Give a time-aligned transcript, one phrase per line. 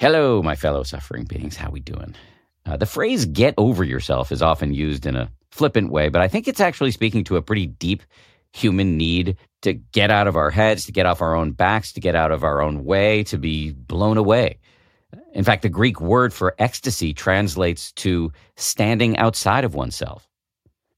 [0.00, 1.56] Hello, my fellow suffering beings.
[1.56, 2.14] How we doing?
[2.64, 6.26] Uh, the phrase "get over yourself" is often used in a flippant way, but I
[6.26, 8.02] think it's actually speaking to a pretty deep
[8.54, 12.00] human need to get out of our heads, to get off our own backs, to
[12.00, 14.58] get out of our own way, to be blown away.
[15.34, 20.26] In fact, the Greek word for ecstasy translates to standing outside of oneself.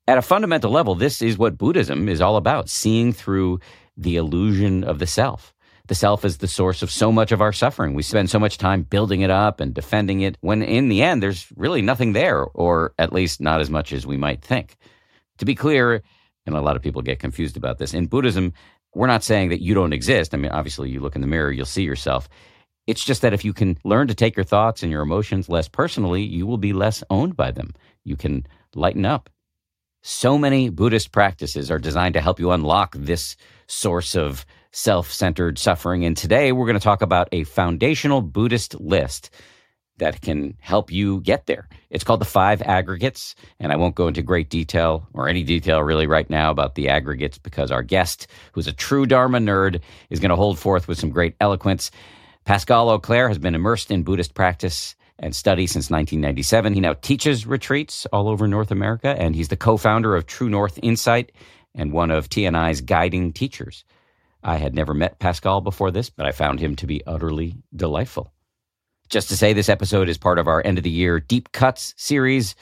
[0.06, 3.58] At a fundamental level, this is what Buddhism is all about seeing through
[3.96, 5.52] the illusion of the self.
[5.88, 7.94] The self is the source of so much of our suffering.
[7.94, 11.22] We spend so much time building it up and defending it when in the end,
[11.22, 14.76] there's really nothing there, or at least not as much as we might think.
[15.38, 16.02] To be clear,
[16.46, 18.52] and a lot of people get confused about this, in Buddhism,
[18.94, 20.34] we're not saying that you don't exist.
[20.34, 22.28] I mean, obviously, you look in the mirror, you'll see yourself.
[22.86, 25.68] It's just that if you can learn to take your thoughts and your emotions less
[25.68, 27.74] personally, you will be less owned by them.
[28.04, 29.30] You can lighten up.
[30.02, 33.36] So many Buddhist practices are designed to help you unlock this
[33.68, 36.04] source of self centered suffering.
[36.04, 39.30] And today we're going to talk about a foundational Buddhist list
[39.98, 41.68] that can help you get there.
[41.90, 43.34] It's called the five aggregates.
[43.60, 46.88] And I won't go into great detail or any detail really right now about the
[46.88, 50.98] aggregates because our guest, who's a true Dharma nerd, is going to hold forth with
[50.98, 51.90] some great eloquence.
[52.44, 56.74] Pascal Auclair has been immersed in Buddhist practice and study since 1997.
[56.74, 60.48] He now teaches retreats all over North America, and he's the co founder of True
[60.48, 61.30] North Insight
[61.74, 63.84] and one of TNI's guiding teachers.
[64.42, 68.32] I had never met Pascal before this, but I found him to be utterly delightful.
[69.08, 71.94] Just to say, this episode is part of our end of the year Deep Cuts
[71.96, 72.54] series,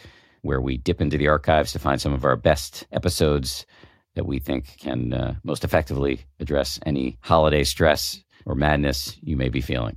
[0.42, 3.66] where we dip into the archives to find some of our best episodes
[4.14, 9.48] that we think can uh, most effectively address any holiday stress or madness you may
[9.48, 9.96] be feeling.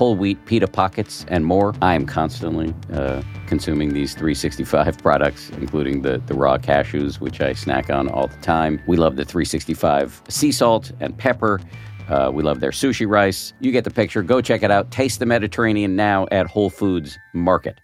[0.00, 1.74] whole wheat pita pockets, and more.
[1.82, 7.52] I am constantly uh, consuming these 365 products, including the, the raw cashews, which I
[7.52, 8.80] snack on all the time.
[8.86, 11.60] We love the 365 sea salt and pepper.
[12.08, 13.52] Uh, we love their sushi rice.
[13.60, 14.22] You get the picture.
[14.22, 14.90] Go check it out.
[14.90, 17.78] Taste the Mediterranean now at Whole Foods Market.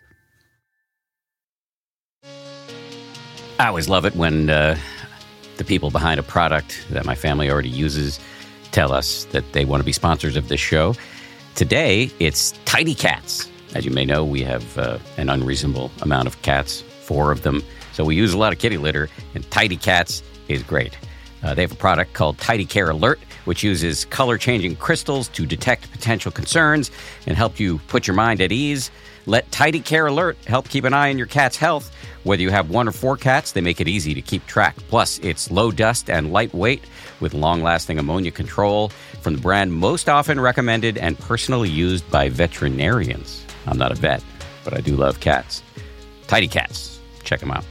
[3.59, 4.79] I always love it when uh,
[5.59, 8.19] the people behind a product that my family already uses
[8.73, 10.95] tell us that they want to be sponsors of this show.
[11.57, 13.51] Today, it's Tidy Cats.
[13.75, 17.65] As you may know, we have uh, an unreasonable amount of cats, four of them.
[17.95, 20.99] So we use a lot of kitty litter, and Tidy Cats is great.
[21.43, 25.47] Uh, they have a product called Tidy Care Alert, which uses color changing crystals to
[25.47, 26.91] detect potential concerns
[27.27, 28.91] and help you put your mind at ease.
[29.25, 31.91] Let Tidy Care Alert help keep an eye on your cat's health.
[32.25, 34.77] Whether you have one or four cats, they make it easy to keep track.
[34.89, 36.85] Plus, it's low dust and lightweight
[37.21, 38.93] with long lasting ammonia control
[39.27, 43.45] from the brand most often recommended and personally used by veterinarians.
[43.67, 44.23] I'm not a vet,
[44.63, 45.65] but I do love cats.
[46.29, 47.01] Tidy Cats.
[47.25, 47.65] Check them out.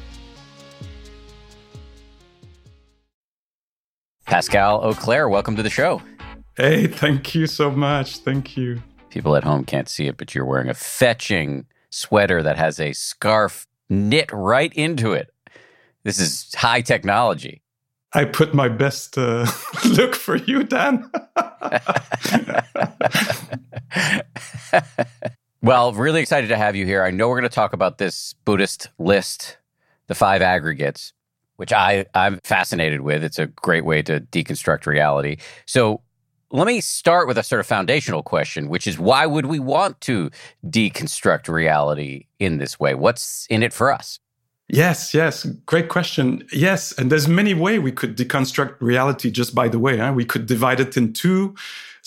[4.25, 6.01] Pascal Auclair, welcome to the show.
[6.57, 8.17] Hey, thank you so much.
[8.17, 8.81] Thank you.
[9.09, 12.91] People at home can't see it, but you're wearing a fetching sweater that has a
[12.91, 15.33] scarf knit right into it.
[16.03, 17.61] This is high technology.
[18.15, 19.45] I put my best uh,
[19.89, 21.11] look for you, Dan.
[25.61, 27.03] well, really excited to have you here.
[27.03, 29.57] I know we're going to talk about this Buddhist list,
[30.07, 31.11] the five aggregates,
[31.57, 33.21] which I, I'm fascinated with.
[33.21, 35.35] It's a great way to deconstruct reality.
[35.65, 36.01] So,
[36.51, 39.99] let me start with a sort of foundational question, which is why would we want
[40.01, 40.29] to
[40.65, 42.95] deconstruct reality in this way?
[42.95, 44.19] What's in it for us?
[44.67, 46.47] Yes, yes, great question.
[46.51, 49.29] Yes, and there's many way we could deconstruct reality.
[49.29, 50.13] Just by the way, huh?
[50.15, 51.55] we could divide it in two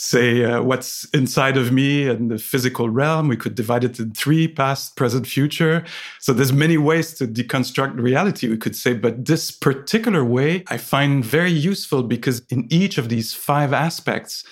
[0.00, 3.26] say uh, what's inside of me and the physical realm.
[3.26, 5.84] We could divide it in three past, present, future.
[6.20, 8.94] So there's many ways to deconstruct reality, we could say.
[8.94, 14.44] But this particular way I find very useful because in each of these five aspects,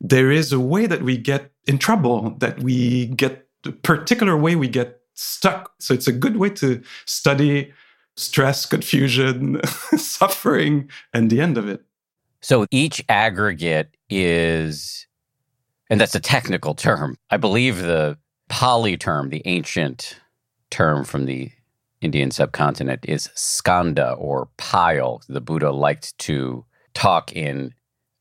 [0.00, 4.56] there is a way that we get in trouble, that we get a particular way
[4.56, 5.72] we get stuck.
[5.80, 7.72] So it's a good way to study
[8.16, 9.60] stress, confusion,
[9.96, 11.82] suffering, and the end of it.
[12.40, 15.06] So each aggregate is,
[15.90, 17.16] and that's a technical term.
[17.30, 18.18] I believe the
[18.48, 20.20] Pali term, the ancient
[20.70, 21.50] term from the
[22.00, 25.22] Indian subcontinent, is skandha or pile.
[25.28, 26.64] The Buddha liked to
[26.94, 27.74] talk in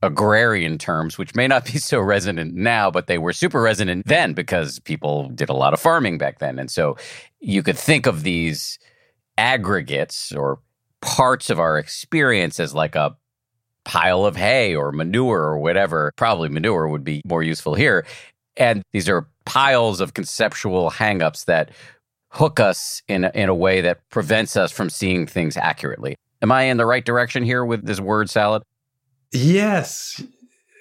[0.05, 4.33] agrarian terms, which may not be so resonant now, but they were super resonant then
[4.33, 6.59] because people did a lot of farming back then.
[6.59, 6.97] And so
[7.39, 8.79] you could think of these
[9.37, 10.59] aggregates or
[11.01, 13.15] parts of our experience as like a
[13.83, 16.11] pile of hay or manure or whatever.
[16.15, 18.05] Probably manure would be more useful here.
[18.57, 21.71] And these are piles of conceptual hangups that
[22.29, 26.15] hook us in a, in a way that prevents us from seeing things accurately.
[26.41, 28.63] Am I in the right direction here with this word salad?
[29.35, 30.23] Yes.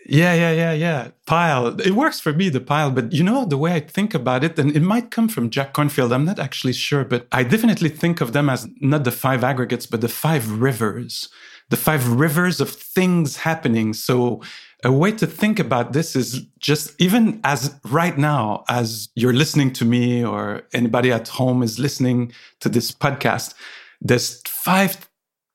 [0.06, 1.08] Yeah, yeah, yeah, yeah.
[1.26, 1.80] Pile.
[1.80, 2.90] It works for me, the pile.
[2.90, 5.72] But you know, the way I think about it, and it might come from Jack
[5.72, 9.42] Kornfield, I'm not actually sure, but I definitely think of them as not the five
[9.42, 11.30] aggregates, but the five rivers
[11.70, 13.92] the five rivers of things happening.
[13.92, 14.42] So
[14.84, 19.72] a way to think about this is just even as right now, as you're listening
[19.74, 23.54] to me or anybody at home is listening to this podcast,
[24.00, 25.08] there's five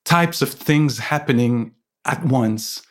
[0.04, 1.74] types of things happening
[2.06, 2.81] at once.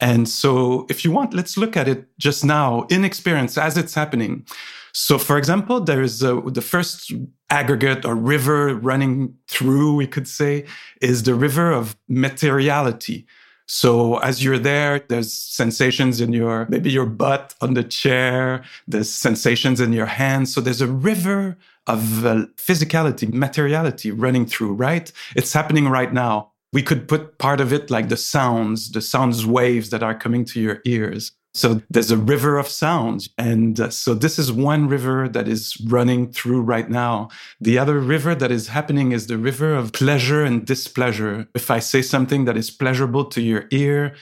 [0.00, 3.94] And so if you want, let's look at it just now in experience as it's
[3.94, 4.46] happening.
[4.92, 7.12] So, for example, there is a, the first
[7.50, 10.64] aggregate or river running through, we could say,
[11.00, 13.26] is the river of materiality.
[13.66, 18.62] So as you're there, there's sensations in your, maybe your butt on the chair.
[18.86, 20.54] There's sensations in your hands.
[20.54, 25.10] So there's a river of uh, physicality, materiality running through, right?
[25.34, 26.52] It's happening right now.
[26.72, 30.44] We could put part of it like the sounds, the sounds waves that are coming
[30.46, 31.32] to your ears.
[31.56, 33.30] So there's a river of sounds.
[33.38, 37.30] And uh, so this is one river that is running through right now.
[37.62, 41.48] The other river that is happening is the river of pleasure and displeasure.
[41.54, 44.14] If I say something that is pleasurable to your ear,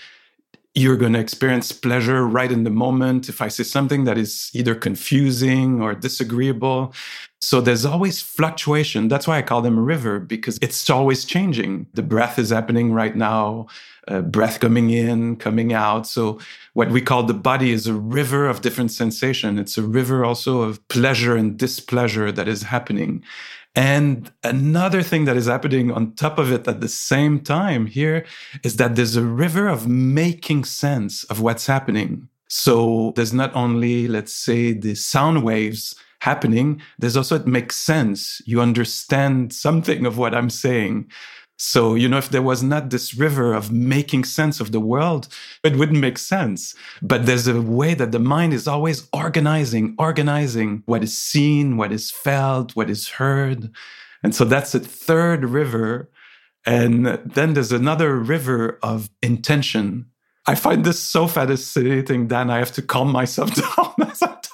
[0.76, 3.28] you're going to experience pleasure right in the moment.
[3.28, 6.94] If I say something that is either confusing or disagreeable.
[7.44, 9.08] So there's always fluctuation.
[9.08, 11.86] That's why I call them a river because it's always changing.
[11.94, 13.66] The breath is happening right now,
[14.08, 16.06] uh, breath coming in, coming out.
[16.06, 16.38] So
[16.72, 19.58] what we call the body is a river of different sensation.
[19.58, 23.22] It's a river also of pleasure and displeasure that is happening.
[23.76, 28.24] And another thing that is happening on top of it at the same time here
[28.62, 32.28] is that there's a river of making sense of what's happening.
[32.48, 38.40] So there's not only, let's say, the sound waves happening, there's also it makes sense.
[38.46, 41.10] You understand something of what I'm saying.
[41.56, 45.28] So, you know, if there was not this river of making sense of the world,
[45.62, 46.74] it wouldn't make sense.
[47.00, 51.92] But there's a way that the mind is always organizing, organizing what is seen, what
[51.92, 53.70] is felt, what is heard.
[54.22, 56.10] And so that's a third river
[56.66, 60.06] And then there's another river of intention.
[60.46, 62.50] I find this so fascinating, Dan.
[62.50, 64.03] I have to calm myself down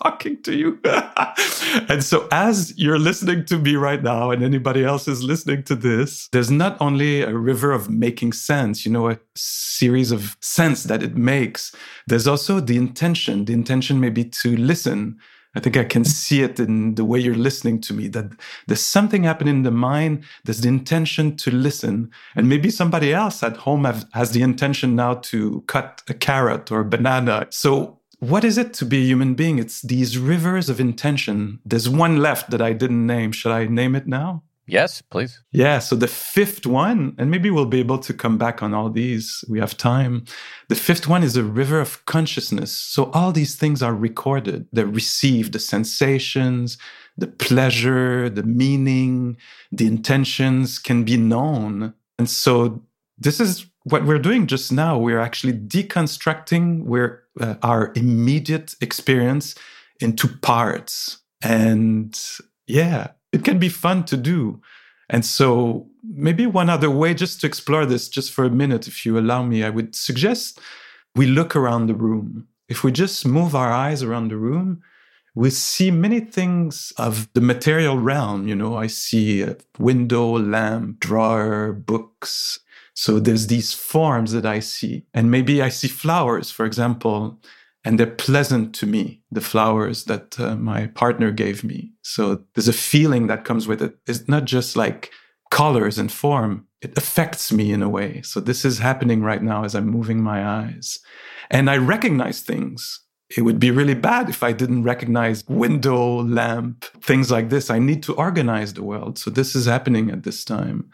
[0.03, 0.79] talking to you.
[1.89, 5.75] and so, as you're listening to me right now, and anybody else is listening to
[5.75, 10.85] this, there's not only a river of making sense, you know, a series of sense
[10.85, 11.75] that it makes,
[12.07, 13.45] there's also the intention.
[13.45, 15.19] The intention may be to listen
[15.55, 18.31] I think I can see it in the way you're listening to me that
[18.69, 20.25] there's something happening in the mind.
[20.45, 22.11] There's the intention to listen.
[22.37, 26.71] And maybe somebody else at home have, has the intention now to cut a carrot
[26.71, 27.49] or a banana.
[27.51, 29.59] So, what is it to be a human being?
[29.59, 31.59] It's these rivers of intention.
[31.65, 33.33] There's one left that I didn't name.
[33.33, 34.43] Should I name it now?
[34.67, 35.43] Yes, please.
[35.51, 35.81] Yeah.
[35.81, 39.45] So the fifth one, and maybe we'll be able to come back on all these.
[39.49, 40.27] We have time.
[40.69, 42.71] The fifth one is a river of consciousness.
[42.71, 44.69] So all these things are recorded.
[44.73, 46.79] They're received, the sensations,
[47.17, 49.39] the pleasure, the meaning,
[49.73, 51.95] the intentions can be known.
[52.19, 52.83] And so
[53.19, 54.99] this is what we're doing just now.
[54.99, 56.89] We're actually deconstructing
[57.41, 59.55] uh, our immediate experience
[60.01, 61.19] into parts.
[61.43, 62.19] And
[62.67, 64.61] yeah, it can be fun to do.
[65.09, 69.05] And so, maybe one other way just to explore this, just for a minute, if
[69.05, 70.61] you allow me, I would suggest
[71.17, 72.47] we look around the room.
[72.69, 74.83] If we just move our eyes around the room,
[75.35, 78.47] we see many things of the material realm.
[78.47, 82.61] You know, I see a window, lamp, drawer, books.
[83.03, 85.07] So there's these forms that I see.
[85.15, 87.41] And maybe I see flowers, for example
[87.85, 91.93] and they're pleasant to me the flowers that uh, my partner gave me.
[92.03, 93.97] So there's a feeling that comes with it.
[94.07, 95.11] It's not just like
[95.51, 96.67] colors and form.
[96.83, 98.23] It affects me in a way.
[98.23, 100.99] So this is happening right now as i'm moving my eyes.
[101.51, 103.01] And i recognize things.
[103.35, 107.71] It would be really bad if i didn't recognize window lamp things like this.
[107.71, 109.19] I need to organize the world.
[109.19, 110.91] So this is happening at this time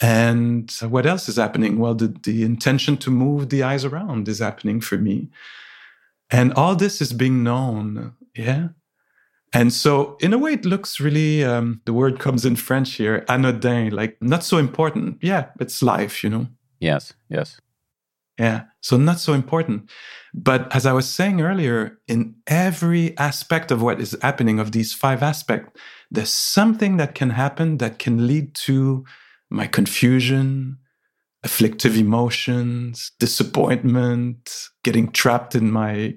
[0.00, 4.38] and what else is happening well the, the intention to move the eyes around is
[4.38, 5.28] happening for me
[6.30, 8.14] and all this is being known.
[8.34, 8.68] Yeah.
[9.52, 13.24] And so, in a way, it looks really, um, the word comes in French here,
[13.28, 15.18] anodin, like not so important.
[15.22, 16.48] Yeah, it's life, you know?
[16.80, 17.58] Yes, yes.
[18.38, 19.90] Yeah, so not so important.
[20.34, 24.92] But as I was saying earlier, in every aspect of what is happening, of these
[24.92, 29.04] five aspects, there's something that can happen that can lead to
[29.50, 30.78] my confusion,
[31.42, 36.14] afflictive emotions, disappointment, getting trapped in my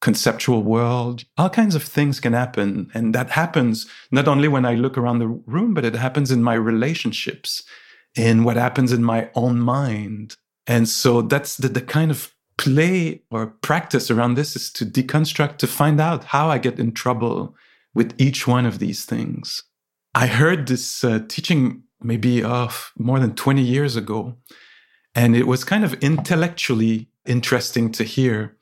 [0.00, 1.24] conceptual world.
[1.38, 2.90] All kinds of things can happen.
[2.92, 6.42] And that happens not only when I look around the room, but it happens in
[6.42, 7.62] my relationships,
[8.14, 10.36] in what happens in my own mind.
[10.66, 15.56] And so that's the, the kind of play or practice around this is to deconstruct,
[15.58, 17.56] to find out how I get in trouble
[17.94, 19.62] with each one of these things.
[20.14, 22.68] I heard this uh, teaching maybe uh,
[22.98, 24.36] more than 20 years ago
[25.14, 28.56] and it was kind of intellectually interesting to hear.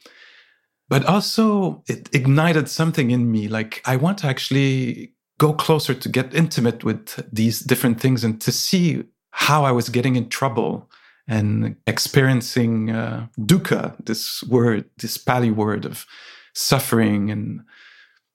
[0.88, 3.48] But also, it ignited something in me.
[3.48, 8.40] Like, I want to actually go closer to get intimate with these different things and
[8.42, 10.90] to see how I was getting in trouble
[11.26, 16.04] and experiencing uh, dukkha, this word, this Pali word of
[16.52, 17.62] suffering and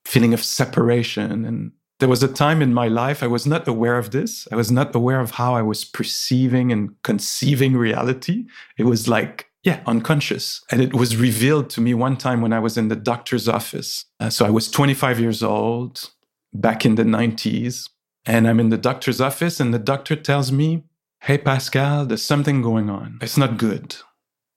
[0.06, 3.98] feeling of separation and there was a time in my life I was not aware
[3.98, 4.48] of this.
[4.51, 8.46] I was not aware of how I was perceiving and conceiving reality.
[8.77, 10.63] It was like, yeah, unconscious.
[10.72, 14.06] And it was revealed to me one time when I was in the doctor's office.
[14.20, 16.12] Uh, so I was 25 years old
[16.54, 17.89] back in the 90s.
[18.27, 20.84] And I'm in the doctor's office, and the doctor tells me,
[21.22, 23.20] Hey, Pascal, there's something going on.
[23.22, 23.96] It's not good.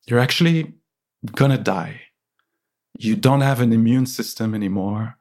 [0.06, 0.74] You're actually
[1.36, 2.00] gonna die.
[2.98, 5.16] You don't have an immune system anymore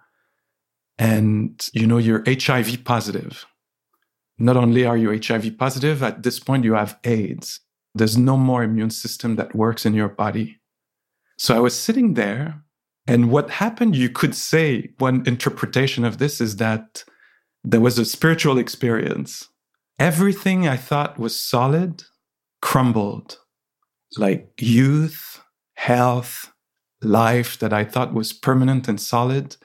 [1.00, 3.46] and you know you're HIV positive.
[4.38, 7.62] Not only are you HIV positive, at this point you have AIDS.
[7.96, 10.60] There's no more immune system that works in your body.
[11.38, 12.62] So I was sitting there,
[13.08, 17.04] and what happened, you could say, one interpretation of this is that
[17.64, 19.48] there was a spiritual experience.
[19.98, 22.04] Everything I thought was solid
[22.62, 23.40] crumbled,
[24.18, 25.42] like youth,
[25.76, 26.52] health,
[27.02, 29.56] life that I thought was permanent and solid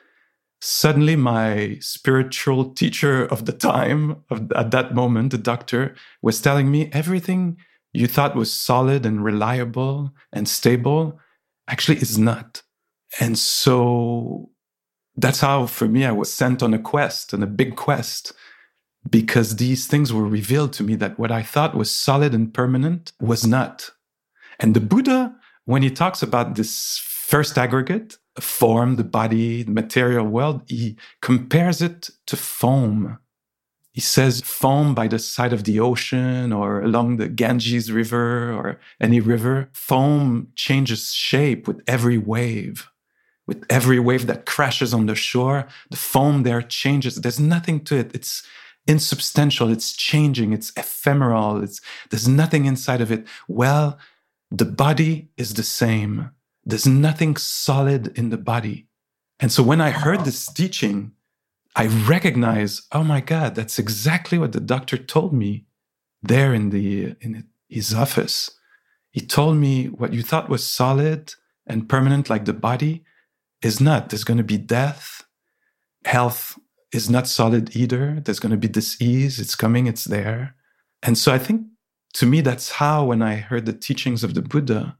[0.65, 6.71] suddenly my spiritual teacher of the time of, at that moment the doctor was telling
[6.71, 7.59] me everything
[7.93, 11.21] you thought was solid and reliable and stable
[11.69, 12.63] actually is not.
[13.21, 14.49] And so
[15.17, 18.33] that's how for me i was sent on a quest and a big quest
[19.09, 23.13] because these things were revealed to me that what i thought was solid and permanent
[23.21, 23.91] was not.
[24.59, 30.27] And the buddha when he talks about this first aggregate form, the body, the material
[30.27, 33.19] world, he compares it to foam.
[33.93, 38.81] he says foam by the side of the ocean or along the Ganges River or
[39.01, 42.89] any river, foam changes shape with every wave.
[43.47, 47.15] With every wave that crashes on the shore, the foam there changes.
[47.17, 48.11] There's nothing to it.
[48.15, 48.43] It's
[48.87, 49.71] insubstantial.
[49.71, 50.53] It's changing.
[50.53, 51.63] It's ephemeral.
[51.63, 53.23] It's, there's nothing inside of it.
[53.47, 53.99] Well,
[54.51, 56.31] the body is the same.
[56.65, 58.87] There's nothing solid in the body.
[59.41, 61.13] And so when I heard this teaching,
[61.77, 65.67] I recognize, oh my God, that's exactly what the doctor told me
[66.23, 68.51] there in the in his office.
[69.11, 71.35] He told me what you thought was solid
[71.67, 73.05] and permanent, like the body,
[73.63, 74.09] is not.
[74.09, 75.25] There's going to be death.
[76.05, 76.59] Health
[76.93, 78.21] is not solid either.
[78.25, 79.41] There's going to be disease.
[79.41, 79.87] It's coming.
[79.87, 80.55] It's there.
[81.03, 81.67] And so I think
[82.15, 84.97] to me, that's how when I heard the teachings of the Buddha,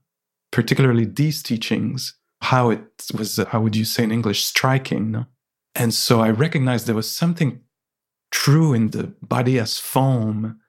[0.55, 5.11] particularly these teachings, how it was, uh, how would you say in English, striking.
[5.11, 5.27] No?
[5.75, 7.61] And so I recognized there was something
[8.31, 10.61] true in the body as foam.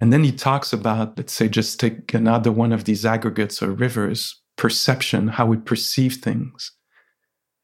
[0.00, 3.70] And then he talks about, let's say, just take another one of these aggregates or
[3.70, 6.72] rivers, perception, how we perceive things.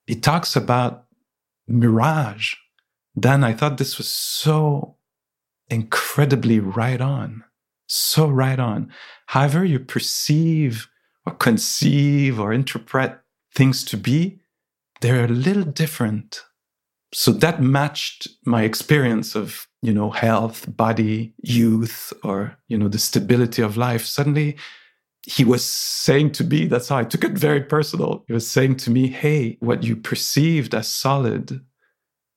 [0.07, 1.07] He talks about
[1.67, 2.55] mirage.
[3.17, 4.97] Then I thought this was so
[5.69, 7.43] incredibly right on,
[7.89, 8.93] so right on.
[9.27, 10.89] However, you perceive
[11.27, 13.21] or conceive or interpret
[13.55, 14.41] things to be,
[15.01, 16.43] they're a little different.
[17.13, 22.99] So that matched my experience of you know health body youth or you know the
[22.99, 24.05] stability of life.
[24.05, 24.57] Suddenly
[25.27, 28.25] he was saying to me that's how i took it very personal.
[28.27, 31.61] He was saying to me hey what you perceived as solid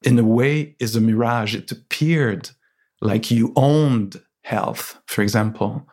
[0.03, 1.56] in a way is a mirage.
[1.56, 2.51] It appeared
[3.01, 5.88] like you owned health for example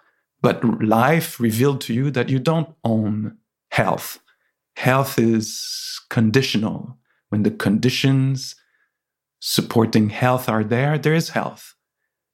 [0.44, 3.36] but life revealed to you that you don't own
[3.70, 4.20] health
[4.76, 6.98] health is conditional
[7.28, 8.56] when the conditions
[9.40, 11.74] supporting health are there, there is health.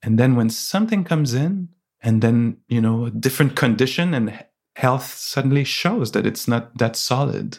[0.03, 1.69] And then when something comes in,
[2.03, 4.45] and then, you know, a different condition and
[4.77, 7.59] health suddenly shows that it's not that solid.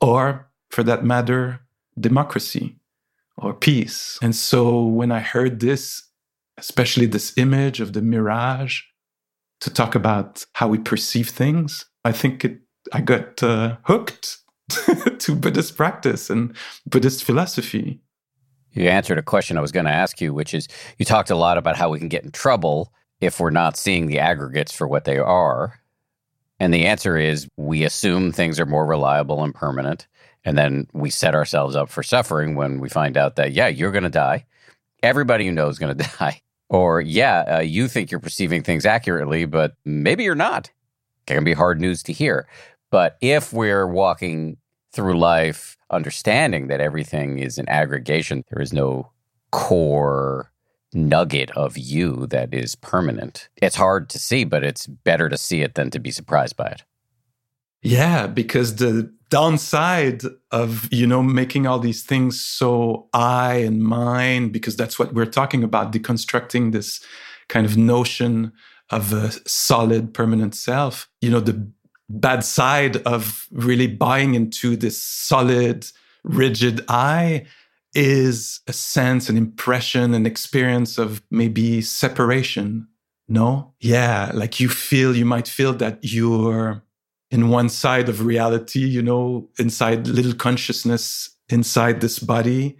[0.00, 1.60] Or, for that matter,
[1.98, 2.78] democracy
[3.36, 4.18] or peace.
[4.22, 6.08] And so when I heard this,
[6.56, 8.82] especially this image of the mirage,
[9.60, 12.60] to talk about how we perceive things, I think it,
[12.92, 14.38] I got uh, hooked
[15.18, 18.00] to Buddhist practice and Buddhist philosophy.
[18.72, 20.68] You answered a question I was going to ask you, which is
[20.98, 24.06] you talked a lot about how we can get in trouble if we're not seeing
[24.06, 25.80] the aggregates for what they are.
[26.58, 30.06] And the answer is we assume things are more reliable and permanent.
[30.44, 33.92] And then we set ourselves up for suffering when we find out that, yeah, you're
[33.92, 34.46] going to die.
[35.02, 36.40] Everybody you know is going to die.
[36.70, 40.70] Or, yeah, uh, you think you're perceiving things accurately, but maybe you're not.
[41.26, 42.48] It can be hard news to hear.
[42.90, 44.56] But if we're walking
[44.92, 48.44] through life understanding that everything is an aggregation.
[48.50, 49.10] There is no
[49.50, 50.50] core
[50.92, 53.48] nugget of you that is permanent.
[53.56, 56.66] It's hard to see, but it's better to see it than to be surprised by
[56.66, 56.84] it.
[57.82, 64.50] Yeah, because the downside of, you know, making all these things so I and mine,
[64.50, 67.02] because that's what we're talking about, deconstructing this
[67.48, 68.52] kind of notion
[68.90, 71.08] of a solid permanent self.
[71.20, 71.70] You know, the
[72.08, 75.86] bad side of really buying into this solid,
[76.24, 77.46] rigid I
[77.94, 82.88] is a sense, an impression, an experience of maybe separation.
[83.28, 83.74] No?
[83.80, 86.82] Yeah, like you feel, you might feel that you're
[87.30, 92.76] in one side of reality, you know, inside little consciousness inside this body.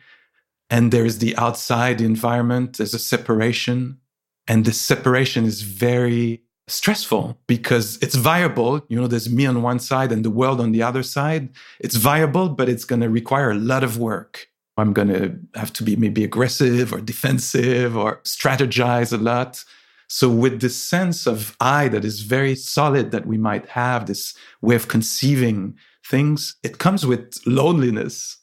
[0.69, 3.99] And there's the outside environment, there's a separation.
[4.47, 8.85] And this separation is very stressful because it's viable.
[8.89, 11.51] You know, there's me on one side and the world on the other side.
[11.81, 14.49] It's viable, but it's going to require a lot of work.
[14.77, 19.65] I'm going to have to be maybe aggressive or defensive or strategize a lot.
[20.13, 24.35] So, with this sense of I that is very solid that we might have, this
[24.61, 28.39] way of conceiving things, it comes with loneliness,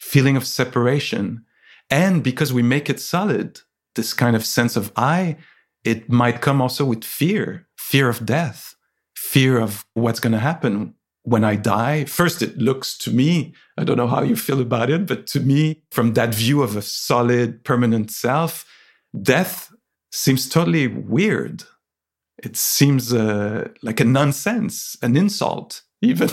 [0.00, 1.44] feeling of separation.
[1.90, 3.60] And because we make it solid,
[3.94, 5.36] this kind of sense of I
[5.84, 8.74] it might come also with fear fear of death,
[9.14, 10.94] fear of what's going to happen
[11.24, 12.06] when I die.
[12.06, 15.40] First, it looks to me, I don't know how you feel about it, but to
[15.40, 18.64] me, from that view of a solid, permanent self,
[19.20, 19.71] death
[20.12, 21.64] seems totally weird.
[22.38, 26.28] It seems uh, like a nonsense, an insult, even.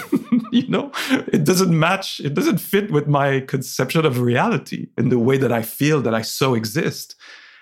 [0.52, 0.92] you know,
[1.32, 5.52] it doesn't match, it doesn't fit with my conception of reality in the way that
[5.52, 7.16] I feel that I so exist.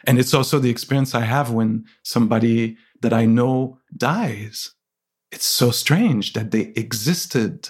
[0.05, 4.71] And it's also the experience I have when somebody that I know dies.
[5.31, 7.69] It's so strange that they existed.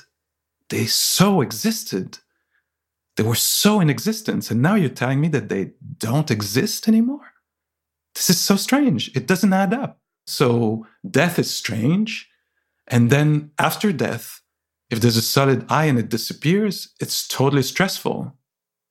[0.70, 2.20] They so existed.
[3.16, 4.52] They were so in existence.
[4.52, 7.34] And now you're telling me that they don't exist anymore?
[8.18, 9.16] This is so strange.
[9.16, 10.00] It doesn't add up.
[10.26, 12.30] So death is strange.
[12.88, 14.42] And then after death,
[14.90, 18.36] if there's a solid I and it disappears, it's totally stressful.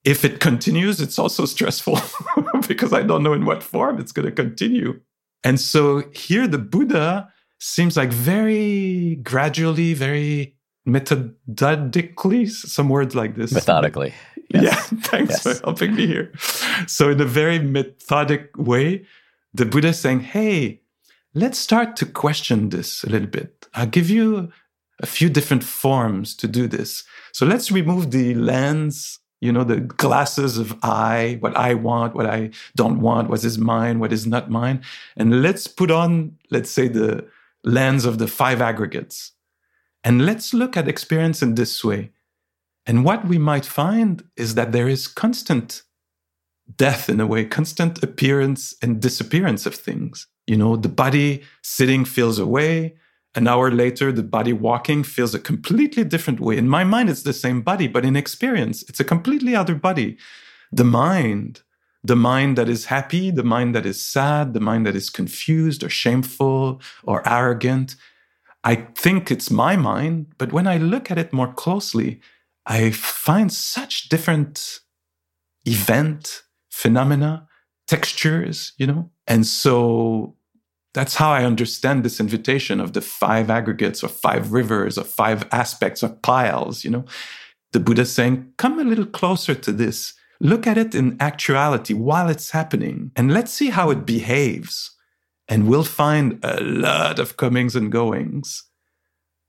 [0.05, 1.99] If it continues, it's also stressful
[2.69, 5.01] because I don't know in what form it's going to continue.
[5.43, 13.53] And so here the Buddha seems like very gradually, very methodically, some words like this.
[13.53, 14.15] Methodically.
[14.49, 14.63] Yes.
[14.65, 15.43] Yeah, thanks yes.
[15.43, 16.33] for helping me here.
[16.87, 19.05] So, in a very methodic way,
[19.53, 20.81] the Buddha is saying, hey,
[21.35, 23.67] let's start to question this a little bit.
[23.75, 24.53] I'll give you
[25.01, 27.05] a few different forms to do this.
[27.33, 32.27] So, let's remove the lens, you know, the glasses of I, what I want, what
[32.27, 34.83] I don't want, what is mine, what is not mine.
[35.17, 37.27] And let's put on, let's say, the
[37.65, 39.33] lens of the five aggregates.
[40.05, 42.13] And let's look at experience in this way.
[42.87, 45.83] And what we might find is that there is constant
[46.77, 50.27] death in a way, constant appearance and disappearance of things.
[50.47, 52.97] You know, the body sitting feels a way.
[53.35, 56.57] An hour later, the body walking feels a completely different way.
[56.57, 60.17] In my mind, it's the same body, but in experience, it's a completely other body.
[60.73, 61.63] The mind,
[62.03, 65.83] the mind that is happy, the mind that is sad, the mind that is confused
[65.83, 67.97] or shameful or arrogant,
[68.65, 72.21] I think it's my mind, but when I look at it more closely,
[72.67, 74.81] I find such different
[75.65, 77.47] event, phenomena,
[77.87, 79.11] textures, you know?
[79.27, 80.37] And so
[80.95, 85.47] that's how I understand this invitation of the five aggregates or five rivers or five
[85.53, 87.05] aspects or piles, you know?
[87.73, 90.15] The Buddha saying, come a little closer to this.
[90.41, 94.97] Look at it in actuality while it's happening, and let's see how it behaves
[95.49, 98.65] and we'll find a lot of comings and goings.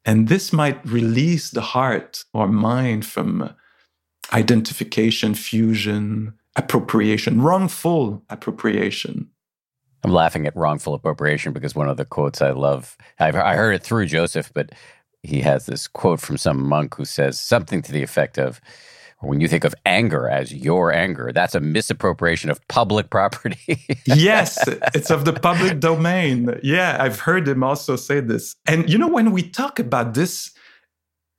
[0.08, 3.54] And this might release the heart or mind from
[4.32, 9.30] identification, fusion, appropriation, wrongful appropriation.
[10.06, 13.74] I'm laughing at wrongful appropriation because one of the quotes I love, I've, I heard
[13.74, 14.72] it through Joseph, but
[15.24, 18.62] he has this quote from some monk who says something to the effect of,
[19.21, 23.86] when you think of anger as your anger, that's a misappropriation of public property.
[24.06, 26.60] yes, it's of the public domain.
[26.63, 28.56] Yeah, I've heard him also say this.
[28.67, 30.51] And you know, when we talk about this,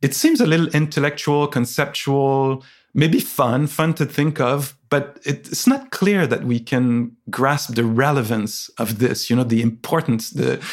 [0.03, 2.65] it seems a little intellectual, conceptual,
[2.95, 7.85] maybe fun, fun to think of, but it's not clear that we can grasp the
[7.85, 10.65] relevance of this, you know, the importance, the,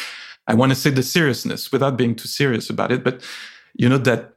[0.46, 3.22] I want to say the seriousness without being too serious about it, but,
[3.74, 4.35] you know, that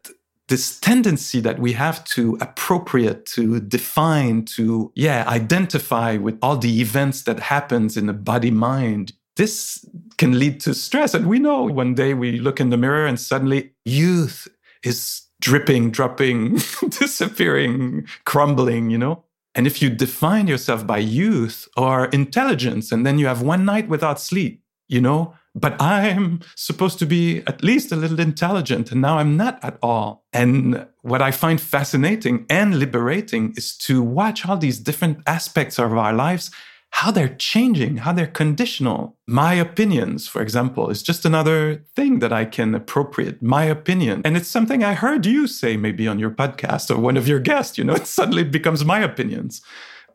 [0.50, 6.82] this tendency that we have to appropriate to define to yeah identify with all the
[6.82, 9.14] events that happens in the body mind.
[9.38, 9.86] This
[10.18, 11.14] can lead to stress.
[11.14, 14.48] And we know one day we look in the mirror and suddenly youth
[14.84, 16.56] is dripping dropping
[16.90, 19.24] disappearing crumbling you know?
[19.56, 23.88] And if you define yourself by youth or intelligence and then you have one night
[23.88, 29.02] without sleep you know but I'm supposed to be at least a little intelligent, and
[29.02, 30.24] now I'm not at all.
[30.32, 35.98] And what I find fascinating and liberating is to watch all these different aspects of
[35.98, 36.52] our lives,
[36.92, 39.18] how they're changing, how they're conditional.
[39.28, 43.42] My opinions, for example, is just another thing that I can appropriate.
[43.42, 44.22] My opinion.
[44.26, 47.40] And it's something I heard you say maybe on your podcast or one of your
[47.40, 49.62] guests, you know, it suddenly becomes my opinions.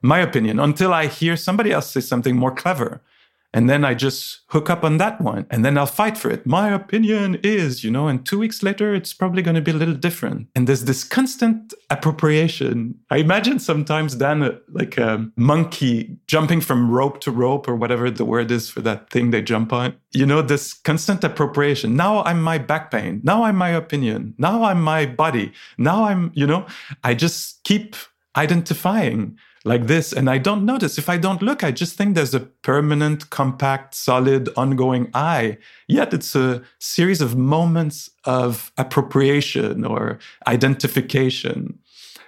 [0.02, 3.00] My opinion until I hear somebody else say something more clever
[3.54, 6.44] and then I just hook up on that one and then I'll fight for it.
[6.44, 9.74] My opinion is, you know, and two weeks later, it's probably going to be a
[9.74, 10.48] little different.
[10.56, 12.96] And there's this constant appropriation.
[13.10, 18.10] I imagine sometimes Dan, uh, like a monkey jumping from rope to rope or whatever
[18.10, 19.94] the word is for that thing they jump on.
[20.10, 21.94] You know, this constant appropriation.
[21.94, 23.20] Now I'm my back pain.
[23.22, 24.34] Now I'm my opinion.
[24.36, 25.52] Now I'm my body.
[25.78, 26.66] Now I'm, you know,
[27.04, 27.94] I just keep
[28.36, 30.12] identifying like this.
[30.12, 30.98] And I don't notice.
[30.98, 35.58] If I don't look, I just think there's a permanent, compact, solid, ongoing I.
[35.88, 41.78] Yet it's a series of moments of appropriation or identification.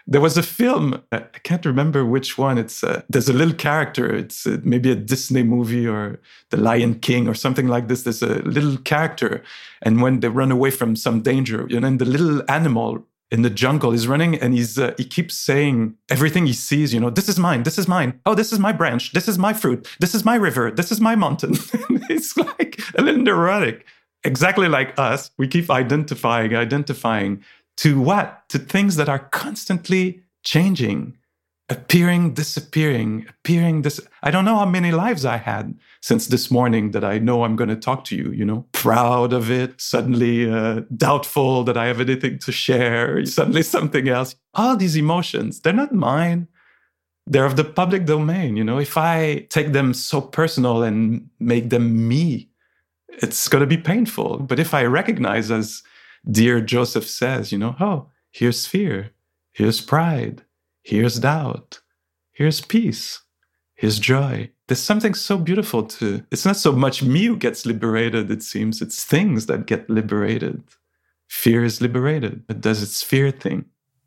[0.08, 2.58] There was a film, I can't remember which one.
[2.58, 4.14] It's uh, there's a little character.
[4.14, 6.20] It's uh, maybe a Disney movie or
[6.50, 8.04] The Lion King or something like this.
[8.04, 9.42] There's a little character,
[9.82, 13.42] and when they run away from some danger, you know, and the little animal in
[13.42, 13.90] the jungle.
[13.90, 16.94] He's running and he's uh, he keeps saying everything he sees.
[16.94, 17.64] You know, this is mine.
[17.64, 18.20] This is mine.
[18.24, 19.12] Oh, this is my branch.
[19.12, 19.88] This is my fruit.
[20.00, 20.70] This is my river.
[20.70, 21.52] This is my mountain.
[22.08, 23.86] it's like a little neurotic,
[24.24, 25.30] exactly like us.
[25.38, 27.42] We keep identifying, identifying
[27.78, 28.48] to what?
[28.50, 31.16] To things that are constantly changing
[31.68, 34.00] appearing, disappearing, appearing, this.
[34.22, 37.56] I don't know how many lives I had since this morning that I know I'm
[37.56, 41.86] going to talk to you, you know, proud of it, suddenly uh, doubtful that I
[41.86, 44.36] have anything to share, suddenly something else.
[44.54, 46.46] All these emotions, they're not mine.
[47.26, 48.56] they're of the public domain.
[48.56, 52.50] You know, if I take them so personal and make them me,
[53.08, 54.38] it's going to be painful.
[54.38, 55.82] But if I recognize, as
[56.30, 59.10] dear Joseph says, you know, oh, here's fear,
[59.52, 60.44] here's pride,
[60.86, 61.80] here's doubt,
[62.30, 63.20] here's peace,
[63.74, 64.48] here's joy.
[64.68, 68.80] There's something so beautiful to it's not so much me who gets liberated, it seems,
[68.80, 70.62] it's things that get liberated.
[71.28, 72.44] Fear is liberated.
[72.48, 73.64] It does its fear thing.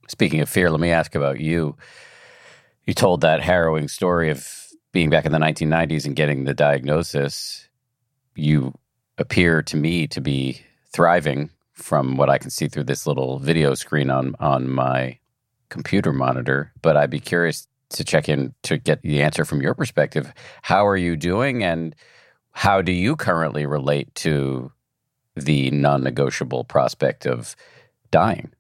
[0.08, 1.76] Speaking of fear, let me ask about you.
[2.86, 4.48] You told that harrowing story of
[4.94, 7.68] being back in the 1990s and getting the diagnosis.
[8.36, 8.74] You
[9.18, 10.62] appear to me to be
[10.94, 15.18] thriving from what I can see through this little video screen on on my
[15.69, 16.71] computer monitor.
[16.82, 20.34] But I'd be curious to check in to get the answer from your perspective.
[20.62, 21.95] How are you doing, and
[22.51, 24.71] how do you currently relate to
[25.36, 27.55] the non-negotiable prospect of
[28.12, 28.51] dying?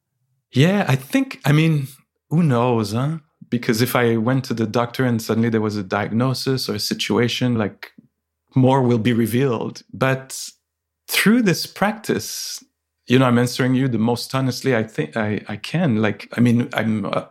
[0.51, 1.39] Yeah, I think.
[1.45, 1.87] I mean,
[2.29, 3.19] who knows, huh?
[3.49, 6.79] because if I went to the doctor and suddenly there was a diagnosis or a
[6.79, 7.91] situation, like
[8.55, 9.83] more will be revealed.
[9.93, 10.49] But
[11.07, 12.63] through this practice,
[13.09, 16.01] you know, I'm answering you the most honestly I think I, I can.
[16.01, 17.25] Like, I mean, I'm uh,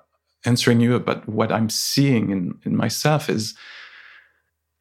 [0.44, 3.54] answering you about what I'm seeing in, in myself is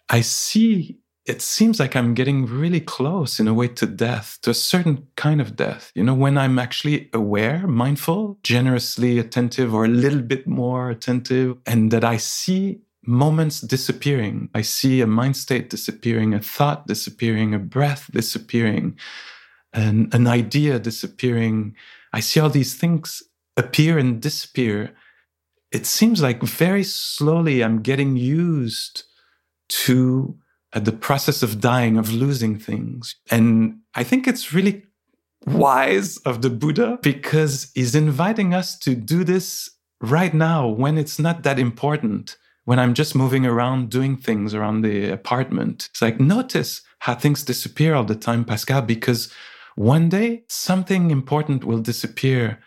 [0.10, 4.52] I see it seems like I'm getting really close in a way to death, to
[4.52, 5.92] a certain kind of death.
[5.94, 11.58] You know, when I'm actually aware, mindful, generously attentive, or a little bit more attentive,
[11.66, 14.50] and that I see moments disappearing.
[14.56, 18.98] I see a mind state disappearing, a thought disappearing, a breath disappearing,
[19.74, 21.76] an, an idea disappearing.
[22.14, 23.24] I see all these things
[23.56, 24.94] appear and disappear.
[25.72, 29.04] It seems like very slowly I'm getting used
[29.70, 30.38] to
[30.74, 33.16] at the process of dying, of losing things.
[33.32, 34.84] And I think it's really
[35.46, 39.70] wise of the Buddha because he's inviting us to do this
[40.02, 44.82] right now when it's not that important, when I'm just moving around doing things around
[44.82, 45.88] the apartment.
[45.92, 49.34] It's like, notice how things disappear all the time, Pascal, because
[49.78, 52.60] one day something important will disappear.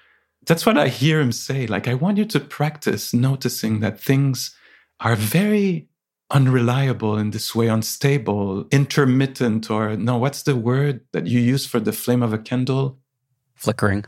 [0.46, 1.66] That's what I hear him say.
[1.66, 4.56] Like, I want you to practice noticing that things
[5.00, 5.88] are very
[6.30, 11.80] unreliable in this way, unstable, intermittent, or no, what's the word that you use for
[11.80, 13.00] the flame of a candle?
[13.56, 14.04] Flickering.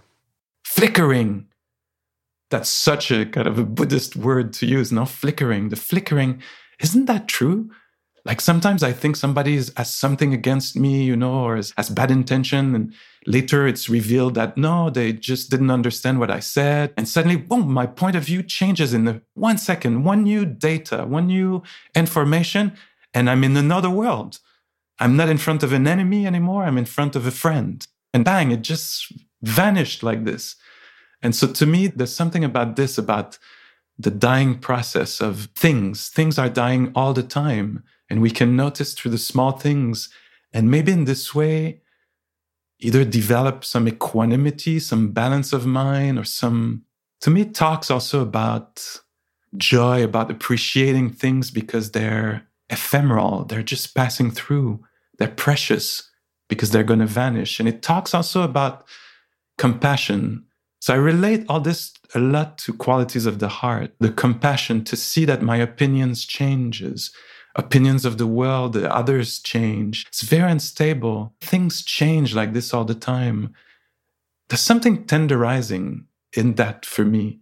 [0.65, 1.49] Flickering.
[2.51, 5.07] That's such a kind of a Buddhist word to use, no?
[5.07, 5.71] Flickering.
[5.71, 6.41] The flickering.
[6.79, 7.69] Isn't that true?
[8.25, 12.11] Like sometimes I think somebody has something against me, you know, or has, has bad
[12.11, 12.75] intention.
[12.75, 12.95] And
[13.27, 16.95] later it's revealed that no, they just didn't understand what I said.
[16.97, 21.05] And suddenly, boom, my point of view changes in the one second, one new data,
[21.05, 21.63] one new
[21.97, 22.77] information,
[23.13, 24.39] and I'm in another world.
[25.01, 26.63] I'm not in front of an enemy anymore.
[26.63, 27.85] I'm in front of a friend.
[28.15, 30.55] And bang, it just vanished like this.
[31.23, 33.39] And so to me, there's something about this, about
[33.99, 36.09] the dying process of things.
[36.09, 37.83] Things are dying all the time.
[38.13, 40.11] And we can notice through the small things.
[40.53, 41.81] And maybe in this way,
[42.79, 46.83] either develop some equanimity, some balance of mind, or some,
[47.23, 49.01] to me, talks also about
[49.57, 54.85] joy, about appreciating things because they're ephemeral, they're just passing through,
[55.17, 56.11] they're precious
[56.51, 57.59] because they're going to vanish.
[57.61, 58.85] And it talks also about
[59.57, 60.45] compassion.
[60.81, 64.97] So I relate all this a lot to qualities of the heart, the compassion to
[64.97, 67.11] see that my opinions changes,
[67.55, 70.07] opinions of the world, the others change.
[70.09, 71.35] It's very unstable.
[71.41, 73.55] Things change like this all the time.
[74.49, 76.05] There's something tenderizing
[76.37, 77.41] in that for me.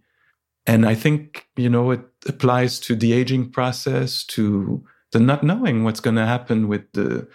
[0.67, 5.83] And I think, you know, it applies to the aging process, to the not knowing
[5.83, 7.27] what's going to happen with the,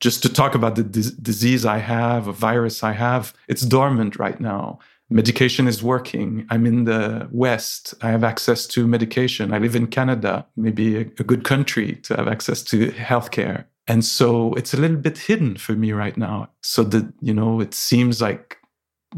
[0.00, 4.40] just to talk about the disease I have, a virus I have, it's dormant right
[4.40, 6.46] now medication is working.
[6.50, 7.94] I'm in the West.
[8.02, 9.52] I have access to medication.
[9.52, 13.64] I live in Canada, maybe a, a good country to have access to healthcare.
[13.86, 16.50] And so it's a little bit hidden for me right now.
[16.62, 18.58] So that, you know, it seems like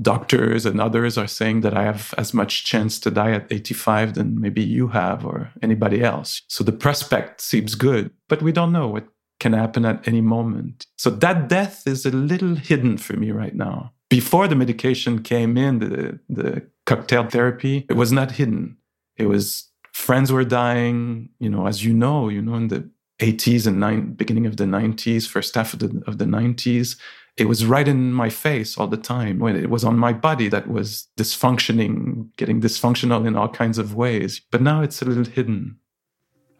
[0.03, 4.15] doctors and others are saying that I have as much chance to die at 85
[4.15, 6.43] than maybe you have or anybody else.
[6.49, 9.07] So the prospect seems good, but we don't know what
[9.39, 10.87] can happen at any moment.
[10.97, 15.57] So that death is a little hidden for me right now before the medication came
[15.57, 18.77] in, the, the cocktail therapy, it was not hidden.
[19.17, 22.89] It was friends were dying, you know, as you know, you know, in the
[23.19, 26.97] 80s and nine, beginning of the 90s, first half of the, of the 90s,
[27.37, 30.49] it was right in my face all the time when it was on my body
[30.49, 34.41] that was dysfunctioning, getting dysfunctional in all kinds of ways.
[34.51, 35.79] But now it's a little hidden.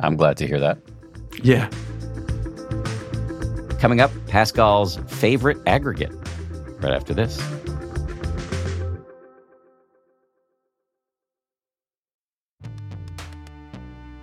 [0.01, 0.79] I'm glad to hear that.
[1.43, 1.69] Yeah.
[3.79, 6.13] Coming up, Pascal's favorite aggregate
[6.87, 7.37] right after this.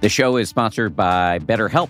[0.02, 1.90] The show is sponsored by BetterHelp.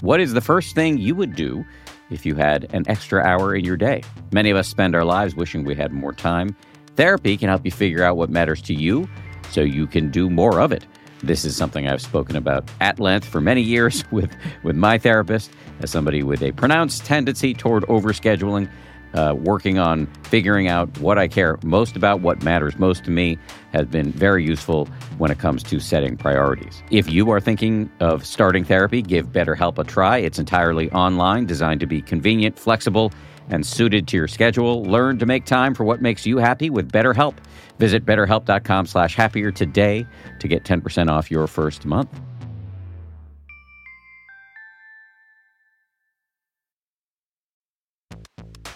[0.00, 1.64] What is the first thing you would do
[2.10, 4.02] if you had an extra hour in your day?
[4.32, 6.56] Many of us spend our lives wishing we had more time.
[6.96, 9.08] Therapy can help you figure out what matters to you
[9.50, 10.84] so you can do more of it.
[11.22, 15.50] This is something I've spoken about at length for many years with, with my therapist
[15.80, 18.68] as somebody with a pronounced tendency toward overscheduling
[19.14, 23.38] uh, working on figuring out what I care most about, what matters most to me,
[23.72, 24.86] has been very useful
[25.18, 26.82] when it comes to setting priorities.
[26.90, 30.18] If you are thinking of starting therapy, give BetterHelp a try.
[30.18, 33.12] It's entirely online, designed to be convenient, flexible,
[33.50, 34.84] and suited to your schedule.
[34.84, 37.36] Learn to make time for what makes you happy with BetterHelp.
[37.78, 40.06] Visit betterhelp.com slash happier today
[40.40, 42.08] to get 10% off your first month.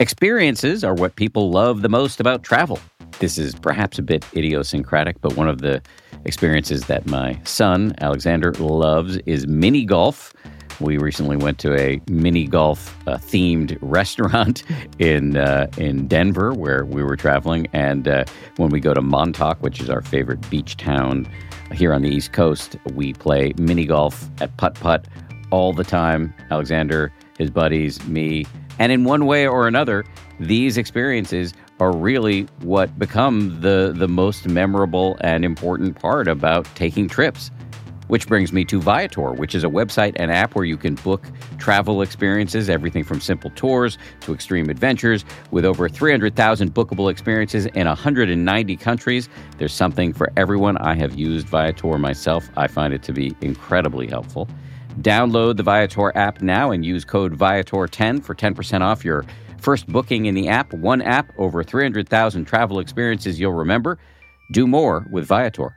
[0.00, 2.78] Experiences are what people love the most about travel.
[3.18, 5.82] This is perhaps a bit idiosyncratic, but one of the
[6.24, 10.32] experiences that my son, Alexander, loves is mini golf.
[10.78, 14.62] We recently went to a mini golf uh, themed restaurant
[15.00, 18.24] in uh, in Denver where we were traveling, and uh,
[18.56, 21.28] when we go to Montauk, which is our favorite beach town
[21.72, 25.08] here on the East Coast, we play mini golf at putt putt
[25.50, 26.32] all the time.
[26.52, 28.46] Alexander, his buddies, me,
[28.78, 30.04] and in one way or another,
[30.40, 37.08] these experiences are really what become the, the most memorable and important part about taking
[37.08, 37.50] trips.
[38.08, 41.26] Which brings me to Viator, which is a website and app where you can book
[41.58, 45.26] travel experiences, everything from simple tours to extreme adventures.
[45.50, 50.78] With over 300,000 bookable experiences in 190 countries, there's something for everyone.
[50.78, 52.48] I have used Viator myself.
[52.56, 54.48] I find it to be incredibly helpful.
[55.00, 59.24] Download the Viator app now and use code Viator10 for 10% off your
[59.58, 60.72] first booking in the app.
[60.72, 63.98] One app, over 300,000 travel experiences you'll remember.
[64.52, 65.76] Do more with Viator.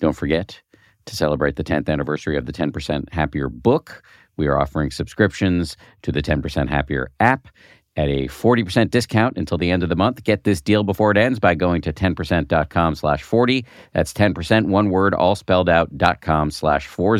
[0.00, 0.62] Don't forget
[1.04, 4.02] to celebrate the 10th anniversary of the 10% Happier book.
[4.36, 7.48] We are offering subscriptions to the 10% Happier app
[7.98, 10.22] at a 40% discount until the end of the month.
[10.22, 13.66] Get this deal before it ends by going to 10%.com slash 40.
[13.92, 17.18] That's 10%, one word, all spelled out, dot com slash 40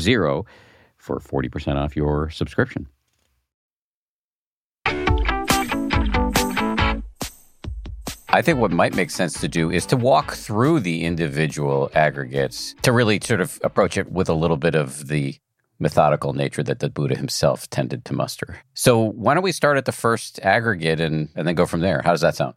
[0.97, 2.87] for 40% off your subscription.
[8.31, 12.75] I think what might make sense to do is to walk through the individual aggregates
[12.83, 15.35] to really sort of approach it with a little bit of the
[15.79, 18.61] methodical nature that the Buddha himself tended to muster.
[18.75, 22.03] So why don't we start at the first aggregate and, and then go from there?
[22.05, 22.55] How does that sound?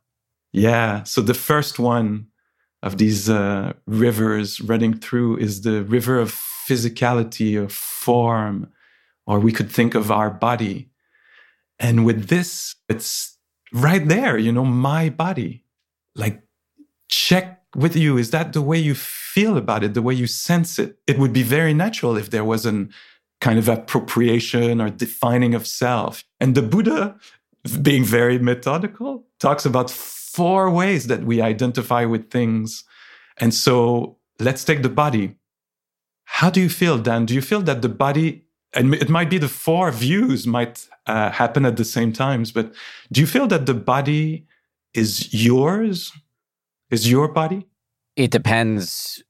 [0.52, 1.04] Yeah.
[1.04, 2.28] So the first one
[2.84, 6.32] of these uh, rivers running through is the river of
[6.68, 8.72] physicality, of form,
[9.28, 10.90] or we could think of our body.
[11.80, 13.38] And with this, it's
[13.72, 15.64] right there, you know, my body.
[16.16, 16.42] Like,
[17.08, 18.18] check with you.
[18.18, 20.98] Is that the way you feel about it, the way you sense it?
[21.08, 22.92] It would be very natural if there was an
[23.42, 26.24] kind of appropriation or defining of self.
[26.40, 27.18] And the Buddha,
[27.82, 32.86] being very methodical, talks about four ways that we identify with things.
[33.38, 35.36] And so let's take the body.
[36.26, 37.26] How do you feel, Dan?
[37.26, 41.32] Do you feel that the body, and it might be the four views might uh,
[41.32, 42.74] happen at the same times, but
[43.12, 44.46] do you feel that the body
[44.94, 46.14] is yours?
[46.90, 47.66] Is your body?
[48.16, 49.24] It depends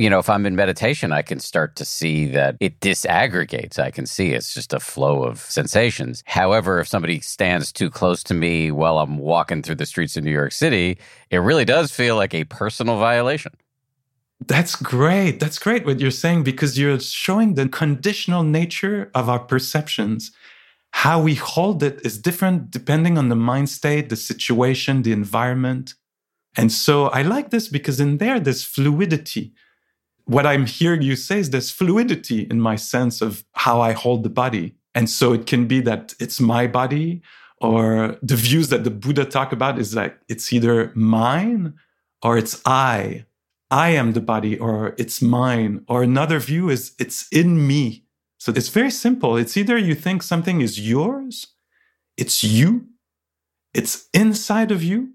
[0.00, 3.78] you know, if I'm in meditation, I can start to see that it disaggregates.
[3.78, 6.22] I can see it's just a flow of sensations.
[6.24, 10.24] However, if somebody stands too close to me while I'm walking through the streets of
[10.24, 10.96] New York City,
[11.30, 13.52] it really does feel like a personal violation.
[14.46, 15.38] That's great.
[15.38, 20.32] That's great what you're saying because you're showing the conditional nature of our perceptions.
[20.92, 25.92] How we hold it is different depending on the mind state, the situation, the environment.
[26.56, 29.52] And so I like this because in there, there's fluidity
[30.30, 34.22] what I'm hearing you say is there's fluidity in my sense of how I hold
[34.22, 34.76] the body.
[34.94, 37.20] And so it can be that it's my body,
[37.58, 41.74] or the views that the Buddha talk about is like it's either mine
[42.22, 43.24] or it's I.
[43.72, 45.84] I am the body, or it's mine.
[45.88, 48.04] Or another view is it's in me.
[48.38, 49.36] So it's very simple.
[49.36, 51.48] It's either you think something is yours,
[52.16, 52.86] it's you,
[53.74, 55.14] it's inside of you,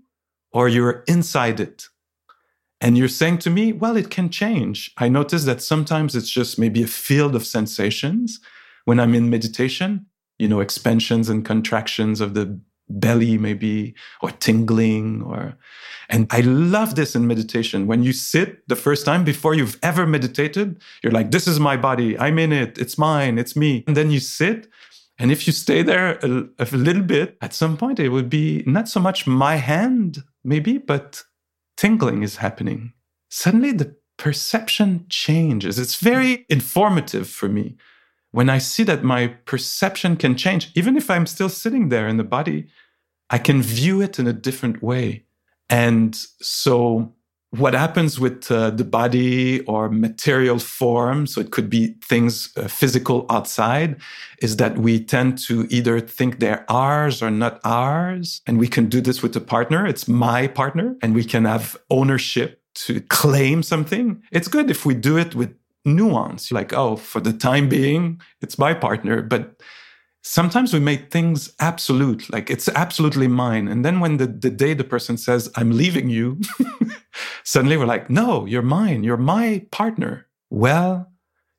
[0.52, 1.88] or you're inside it.
[2.86, 4.92] And you're saying to me, well, it can change.
[5.00, 8.40] I notice that sometimes it's just maybe a field of sensations
[8.84, 10.06] when I'm in meditation,
[10.38, 15.58] you know, expansions and contractions of the belly, maybe, or tingling, or,
[16.10, 17.88] and I love this in meditation.
[17.88, 21.76] When you sit the first time before you've ever meditated, you're like, this is my
[21.76, 22.16] body.
[22.20, 22.78] I'm in it.
[22.78, 23.40] It's mine.
[23.40, 23.84] It's me.
[23.88, 24.68] And then you sit.
[25.18, 28.64] And if you stay there a, a little bit, at some point, it would be
[28.68, 31.24] not so much my hand, maybe, but
[31.78, 32.94] tingling is happening.
[33.30, 35.78] Suddenly the perception changes.
[35.78, 37.76] It's very informative for me
[38.36, 42.18] when I see that my perception can change, even if I'm still sitting there in
[42.18, 42.68] the body,
[43.30, 45.24] I can view it in a different way.
[45.70, 47.15] And so,
[47.58, 52.68] what happens with uh, the body or material form, so it could be things uh,
[52.68, 54.00] physical outside,
[54.42, 58.42] is that we tend to either think they're ours or not ours.
[58.48, 59.86] And we can do this with a partner.
[59.86, 64.22] It's my partner, and we can have ownership to claim something.
[64.32, 68.58] It's good if we do it with nuance like oh for the time being it's
[68.58, 69.62] my partner but
[70.28, 74.74] sometimes we make things absolute like it's absolutely mine and then when the, the day
[74.74, 76.40] the person says i'm leaving you
[77.44, 81.12] suddenly we're like no you're mine you're my partner well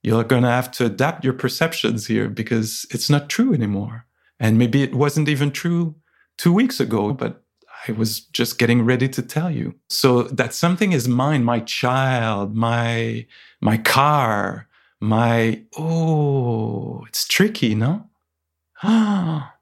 [0.02, 4.04] you're going to have to adapt your perceptions here because it's not true anymore
[4.40, 5.94] and maybe it wasn't even true
[6.36, 7.44] two weeks ago but
[7.88, 9.76] I was just getting ready to tell you.
[9.88, 13.26] So that something is mine, my child, my
[13.60, 14.66] my car,
[15.00, 18.05] my oh, it's tricky, no?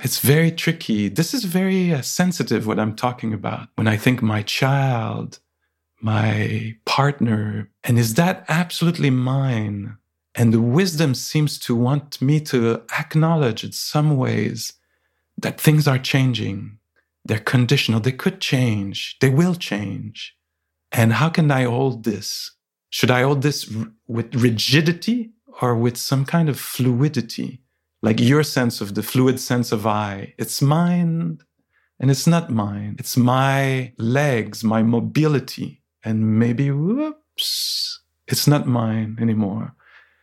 [0.00, 1.08] It's very tricky.
[1.08, 3.66] This is very uh, sensitive what I'm talking about.
[3.74, 5.40] When I think my child,
[6.00, 9.96] my partner, and is that absolutely mine?
[10.36, 14.74] And the wisdom seems to want me to acknowledge in some ways
[15.36, 16.78] that things are changing
[17.28, 18.00] they're conditional.
[18.00, 19.16] They could change.
[19.20, 20.34] They will change.
[20.90, 22.52] And how can I hold this?
[22.88, 27.60] Should I hold this r- with rigidity or with some kind of fluidity?
[28.02, 30.34] Like your sense of the fluid sense of I.
[30.38, 31.38] It's mine
[32.00, 32.96] and it's not mine.
[32.98, 35.82] It's my legs, my mobility.
[36.04, 39.74] And maybe, whoops, it's not mine anymore.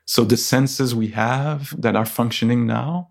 [0.06, 3.10] So the senses we have that are functioning now,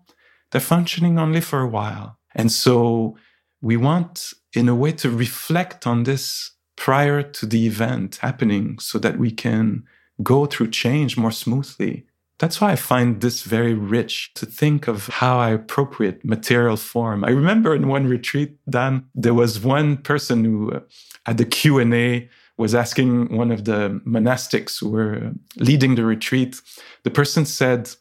[0.51, 2.17] they're functioning only for a while.
[2.33, 3.17] And so
[3.61, 8.97] we want, in a way, to reflect on this prior to the event happening so
[8.99, 9.83] that we can
[10.23, 12.05] go through change more smoothly.
[12.39, 17.23] That's why I find this very rich to think of how I appropriate material form.
[17.23, 20.79] I remember in one retreat, Dan, there was one person who uh,
[21.25, 26.61] at the Q&A was asking one of the monastics who were leading the retreat.
[27.03, 27.91] The person said,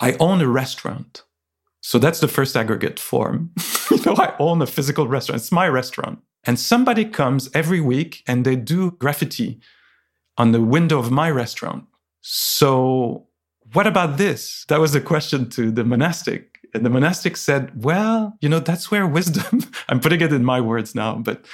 [0.00, 1.22] I own a restaurant.
[1.80, 3.50] So that's the first aggregate form.
[3.90, 5.42] you know, I own a physical restaurant.
[5.42, 6.20] It's my restaurant.
[6.44, 9.60] And somebody comes every week and they do graffiti
[10.36, 11.84] on the window of my restaurant.
[12.20, 13.26] So
[13.74, 14.64] what about this?
[14.68, 16.60] That was the question to the monastic.
[16.72, 20.60] And the monastic said, well, you know, that's where wisdom, I'm putting it in my
[20.60, 21.44] words now, but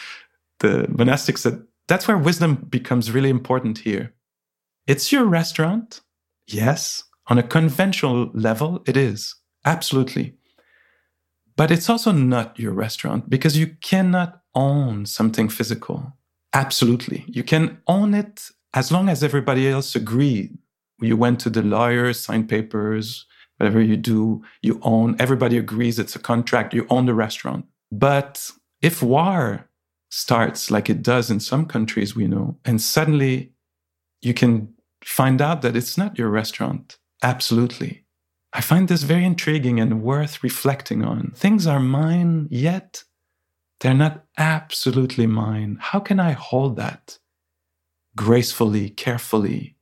[0.61, 4.15] the monastic said, that's where wisdom becomes really important here.
[4.87, 6.01] It's your restaurant.
[6.47, 7.05] Yes.
[7.27, 9.35] On a conventional level, it is.
[9.65, 10.35] Absolutely.
[11.57, 16.17] But it's also not your restaurant because you cannot own something physical.
[16.53, 17.25] Absolutely.
[17.29, 20.57] You can own it as long as everybody else agreed.
[21.01, 23.27] You went to the lawyer, signed papers,
[23.59, 27.67] whatever you do, you own, everybody agrees it's a contract, you own the restaurant.
[27.93, 29.69] But if war
[30.11, 33.53] starts like it does in some countries we know, and suddenly
[34.23, 34.73] you can
[35.05, 38.05] find out that it's not your restaurant, absolutely.
[38.53, 41.33] I find this very intriguing and worth reflecting on.
[41.37, 43.05] Things are mine, yet
[43.81, 45.79] they're not absolutely mine.
[45.81, 47.19] How can I hold that
[48.17, 49.77] gracefully, carefully,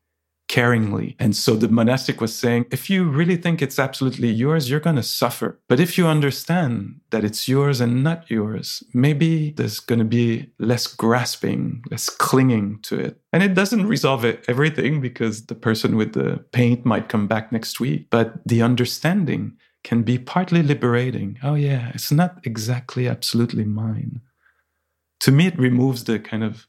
[0.49, 1.15] caringly.
[1.19, 4.97] And so the monastic was saying, if you really think it's absolutely yours, you're going
[4.97, 5.61] to suffer.
[5.69, 10.51] But if you understand that it's yours and not yours, maybe there's going to be
[10.59, 13.21] less grasping, less clinging to it.
[13.33, 17.53] And it doesn't resolve it, everything because the person with the paint might come back
[17.53, 18.09] next week.
[18.11, 21.39] But the understanding can be partly liberating.
[21.43, 24.23] Oh, yeah, it's not exactly absolutely mine.
[25.21, 26.67] To me, it removes the kind of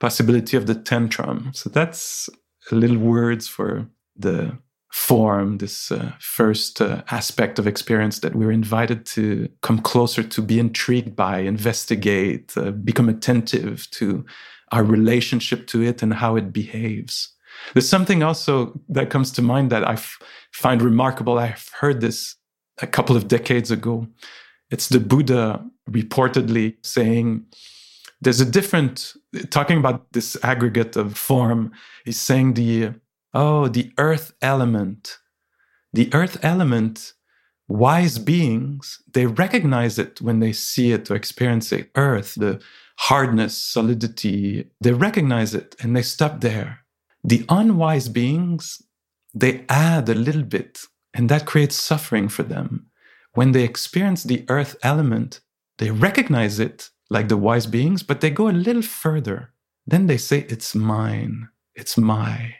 [0.00, 1.52] possibility of the tantrum.
[1.54, 2.28] So that's
[2.70, 3.86] little words for
[4.16, 4.56] the
[4.92, 10.42] form, this uh, first uh, aspect of experience that we're invited to come closer to
[10.42, 14.24] be intrigued by, investigate, uh, become attentive to
[14.70, 17.34] our relationship to it and how it behaves.
[17.72, 19.96] There's something also that comes to mind that I
[20.52, 21.38] find remarkable.
[21.38, 22.36] I've heard this
[22.80, 24.06] a couple of decades ago.
[24.70, 27.46] It's the Buddha reportedly saying,
[28.22, 29.14] there's a different
[29.50, 31.72] talking about this aggregate of form
[32.04, 32.94] he's saying the
[33.34, 35.18] oh the earth element.
[35.92, 37.12] The earth element
[37.68, 42.60] wise beings they recognize it when they see it or experience it earth the
[42.98, 44.70] hardness solidity.
[44.80, 46.80] They recognize it and they stop there.
[47.24, 48.82] The unwise beings
[49.34, 50.82] they add a little bit
[51.14, 52.86] and that creates suffering for them.
[53.34, 55.40] When they experience the earth element
[55.78, 59.52] they recognize it like the wise beings, but they go a little further.
[59.86, 61.48] Then they say, It's mine.
[61.74, 62.56] it's my.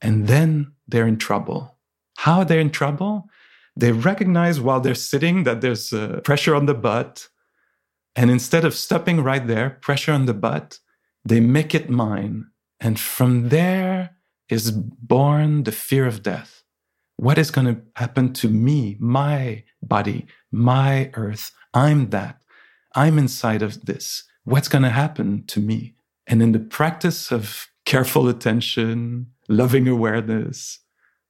[0.00, 1.76] And then they're in trouble.
[2.18, 3.28] How they're in trouble?
[3.74, 7.28] They recognize while they're sitting that there's uh, pressure on the butt.
[8.14, 10.78] And instead of stopping right there, pressure on the butt,
[11.24, 12.46] they make it mine.
[12.80, 14.16] And from there
[14.48, 16.62] is born the fear of death.
[17.16, 21.50] What is going to happen to me, my body, my earth?
[21.74, 22.42] I'm that.
[22.96, 24.24] I'm inside of this.
[24.44, 25.94] What's going to happen to me?
[26.26, 30.80] And in the practice of careful attention, loving awareness,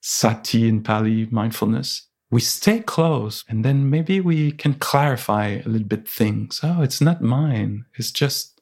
[0.01, 5.87] sati in Pali, mindfulness, we stay close and then maybe we can clarify a little
[5.87, 6.61] bit things.
[6.63, 7.85] Oh, it's not mine.
[7.99, 8.61] It's just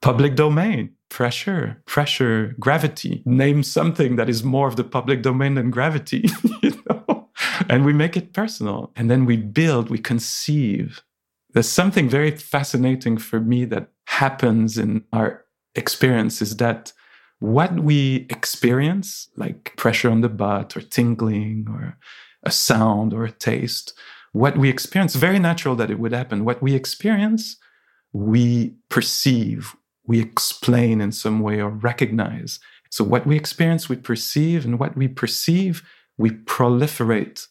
[0.00, 3.22] public domain, pressure, pressure, gravity.
[3.24, 6.28] Name something that is more of the public domain than gravity,
[6.62, 7.28] you know?
[7.68, 8.92] And we make it personal.
[8.96, 11.02] And then we build, we conceive.
[11.58, 15.44] There's something very fascinating for me that happens in our
[15.74, 16.92] experience is that
[17.40, 21.98] what we experience, like pressure on the butt or tingling or
[22.44, 23.92] a sound or a taste,
[24.30, 26.44] what we experience, very natural that it would happen.
[26.44, 27.56] What we experience,
[28.12, 29.74] we perceive,
[30.06, 32.60] we explain in some way or recognize.
[32.88, 35.82] So what we experience, we perceive, and what we perceive,
[36.16, 37.48] we proliferate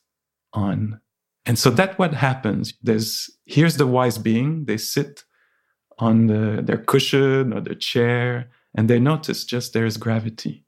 [0.54, 1.02] on.
[1.48, 2.74] And so that's what happens.
[2.84, 4.66] There's here's the wise being.
[4.66, 5.24] They sit
[5.98, 10.66] on the, their cushion or their chair, and they notice just there's gravity.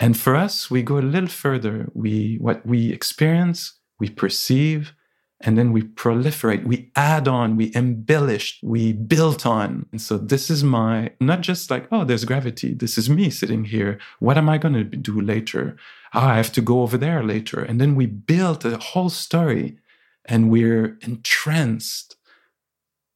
[0.00, 1.88] And for us, we go a little further.
[1.94, 4.94] We what we experience, we perceive,
[5.42, 6.64] and then we proliferate.
[6.64, 9.86] We add on, we embellish, we build on.
[9.92, 12.72] And so this is my not just like, oh, there's gravity.
[12.72, 13.98] This is me sitting here.
[14.18, 15.76] What am I going to do later?
[16.14, 17.60] Oh, I have to go over there later.
[17.60, 19.78] And then we build a whole story
[20.24, 22.16] and we're entranced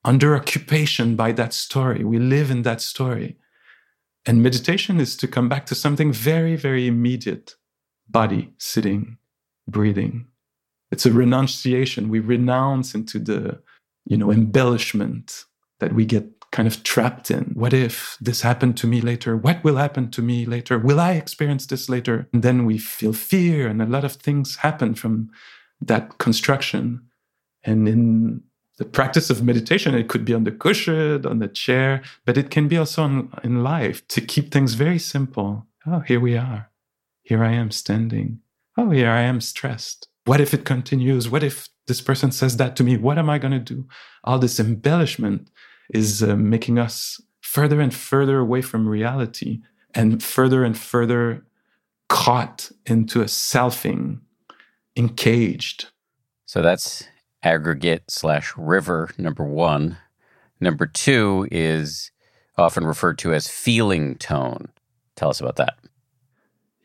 [0.04, 2.02] under occupation by that story.
[2.02, 3.36] We live in that story.
[4.26, 7.54] And meditation is to come back to something very, very immediate
[8.08, 9.18] body, sitting,
[9.68, 10.26] breathing.
[10.90, 12.08] It's a renunciation.
[12.08, 13.60] We renounce into the,
[14.06, 15.44] you know, embellishment
[15.80, 17.52] that we get kind of trapped in.
[17.54, 19.36] What if this happened to me later?
[19.36, 20.76] What will happen to me later?
[20.76, 22.28] Will I experience this later?
[22.32, 25.30] And then we feel fear, and a lot of things happen from
[25.80, 27.00] that construction.
[27.62, 28.42] And in
[28.78, 32.48] the practice of meditation it could be on the cushion on the chair but it
[32.48, 36.70] can be also on, in life to keep things very simple oh here we are
[37.22, 38.38] here i am standing
[38.76, 42.76] oh here i am stressed what if it continues what if this person says that
[42.76, 43.84] to me what am i going to do
[44.22, 45.50] all this embellishment
[45.90, 49.60] is uh, making us further and further away from reality
[49.94, 51.44] and further and further
[52.08, 54.20] caught into a selfing
[54.96, 55.86] encaged
[56.48, 57.06] so that's
[57.42, 59.98] aggregate slash river, number one.
[60.60, 62.10] Number two is
[62.56, 64.68] often referred to as feeling tone.
[65.14, 65.77] Tell us about that.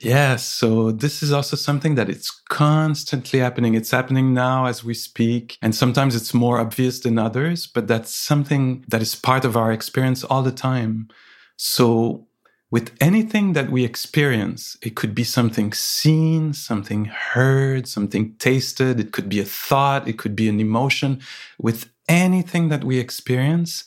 [0.03, 0.43] Yes.
[0.45, 3.73] So this is also something that it's constantly happening.
[3.73, 5.57] It's happening now as we speak.
[5.61, 9.71] And sometimes it's more obvious than others, but that's something that is part of our
[9.71, 11.07] experience all the time.
[11.55, 12.27] So
[12.69, 19.13] with anything that we experience, it could be something seen, something heard, something tasted, it
[19.13, 21.21] could be a thought, it could be an emotion.
[21.57, 23.85] With anything that we experience,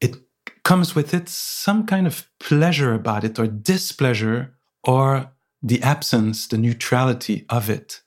[0.00, 0.16] it
[0.64, 5.30] comes with it some kind of pleasure about it or displeasure or
[5.62, 8.00] the absence, the neutrality of it.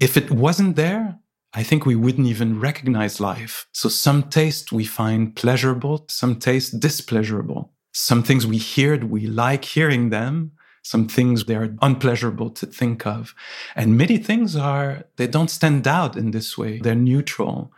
[0.00, 1.18] If it wasn't there,
[1.54, 3.66] I think we wouldn't even recognize life.
[3.72, 7.72] So some taste we find pleasurable, some taste displeasurable.
[7.92, 10.52] Some things we hear, we like hearing them.
[10.82, 13.34] Some things they are unpleasurable to think of.
[13.74, 16.78] And many things are, they don't stand out in this way.
[16.78, 17.72] They're neutral.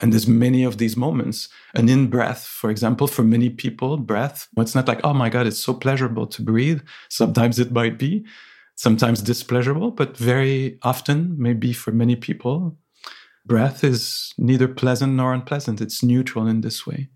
[0.00, 1.48] And there's many of these moments.
[1.74, 5.46] An in breath, for example, for many people, breath, it's not like, oh my God,
[5.46, 6.80] it's so pleasurable to breathe.
[7.08, 8.24] Sometimes it might be,
[8.76, 12.78] sometimes displeasurable, but very often, maybe for many people,
[13.44, 15.80] breath is neither pleasant nor unpleasant.
[15.80, 17.10] It's neutral in this way.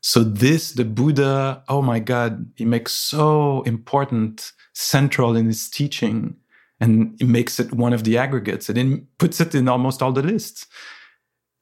[0.00, 6.36] So this, the Buddha, oh my God, he makes so important, central in his teaching,
[6.80, 10.12] and he makes it one of the aggregates, and then puts it in almost all
[10.12, 10.66] the lists,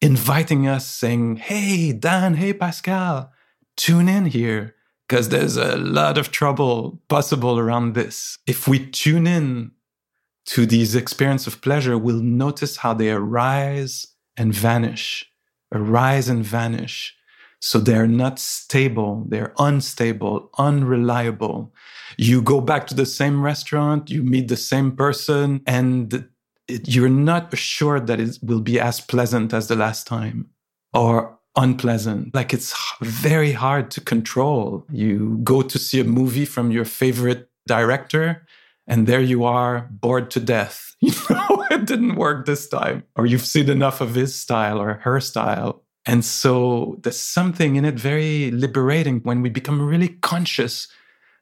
[0.01, 3.33] inviting us, saying, "Hey, Dan, hey, Pascal,
[3.77, 4.75] tune in here."
[5.09, 8.39] Because there's a lot of trouble possible around this.
[8.47, 9.71] If we tune in
[10.47, 15.25] to these experiences of pleasure, we'll notice how they arise and vanish,
[15.73, 17.19] arise and vanish
[17.61, 21.73] so they're not stable, they're unstable, unreliable.
[22.17, 26.29] You go back to the same restaurant, you meet the same person, and
[26.69, 30.51] it, you're not assured that it will be as pleasant as the last time.
[30.95, 32.35] Or unpleasant.
[32.35, 34.87] Like it's very hard to control.
[34.91, 38.47] You go to see a movie from your favorite director,
[38.87, 40.85] and there you are, bored to death.
[41.01, 43.05] You know, it didn't work this time.
[43.15, 45.85] Or you've seen enough of his style or her style.
[46.07, 50.89] And so there's something in it very liberating when we become really conscious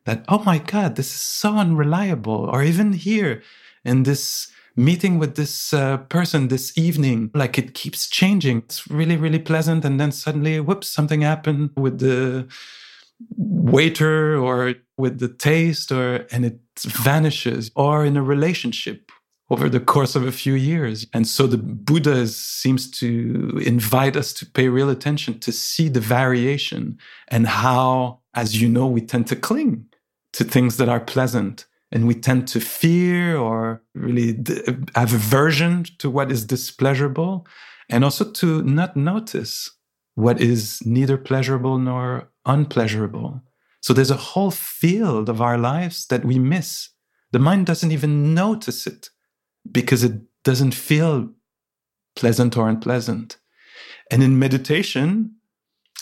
[0.05, 2.51] that, oh my God, this is so unreliable.
[2.53, 3.43] Or even here
[3.83, 8.59] in this meeting with this uh, person this evening, like it keeps changing.
[8.59, 9.85] It's really, really pleasant.
[9.85, 12.47] And then suddenly, whoops, something happened with the
[13.37, 17.71] waiter or with the taste or, and it vanishes.
[17.75, 19.11] Or in a relationship
[19.49, 21.07] over the course of a few years.
[21.13, 26.01] And so the Buddha seems to invite us to pay real attention to see the
[26.01, 26.99] variation
[27.29, 29.87] and how, as you know, we tend to cling
[30.33, 34.37] to things that are pleasant and we tend to fear or really
[34.95, 37.47] have aversion to what is displeasurable
[37.89, 39.71] and also to not notice
[40.15, 43.43] what is neither pleasurable nor unpleasurable.
[43.81, 46.89] So there's a whole field of our lives that we miss.
[47.33, 49.11] The mind doesn't even notice it
[49.71, 51.31] because it doesn't feel
[52.17, 53.37] pleasant or unpleasant.
[54.11, 55.37] And in meditation,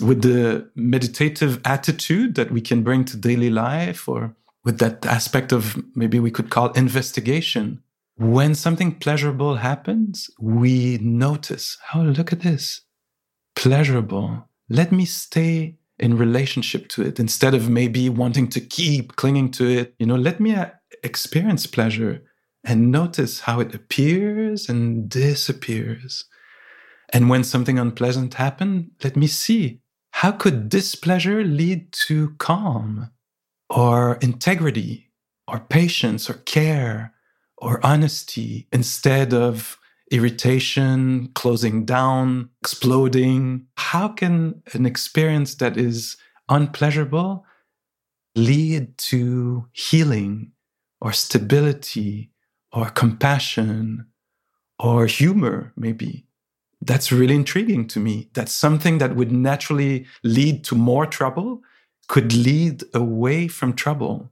[0.01, 5.52] with the meditative attitude that we can bring to daily life, or with that aspect
[5.52, 7.80] of maybe we could call investigation,
[8.16, 12.82] when something pleasurable happens, we notice, oh, look at this.
[13.56, 14.48] Pleasurable.
[14.68, 19.68] Let me stay in relationship to it instead of maybe wanting to keep clinging to
[19.68, 19.94] it.
[19.98, 20.70] You know, let me uh,
[21.02, 22.22] experience pleasure
[22.64, 26.24] and notice how it appears and disappears.
[27.12, 29.80] And when something unpleasant happened, let me see
[30.12, 33.10] how could displeasure lead to calm
[33.70, 35.10] or integrity
[35.48, 37.14] or patience or care
[37.58, 39.78] or honesty instead of
[40.10, 43.66] irritation, closing down, exploding?
[43.76, 46.16] How can an experience that is
[46.48, 47.44] unpleasurable
[48.36, 50.52] lead to healing
[51.00, 52.30] or stability
[52.72, 54.06] or compassion
[54.78, 56.26] or humor, maybe.
[56.80, 58.30] That's really intriguing to me.
[58.34, 61.62] That's something that would naturally lead to more trouble
[62.09, 64.30] could lead away from trouble.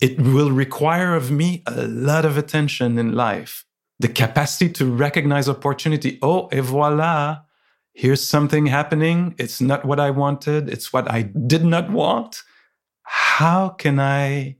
[0.00, 3.64] It will require of me a lot of attention in life,
[3.98, 6.18] the capacity to recognize opportunity.
[6.22, 7.42] Oh, et voila,
[7.94, 9.34] here's something happening.
[9.38, 12.42] It's not what I wanted, it's what I did not want.
[13.04, 14.56] How can I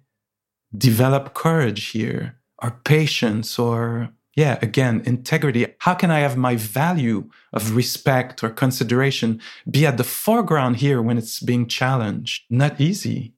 [0.76, 2.38] develop courage here?
[2.62, 5.66] or patience or yeah again integrity.
[5.78, 11.00] How can i have my value of respect or consideration be at the foreground here
[11.02, 12.44] when it's being challenged?
[12.50, 13.34] Not easy.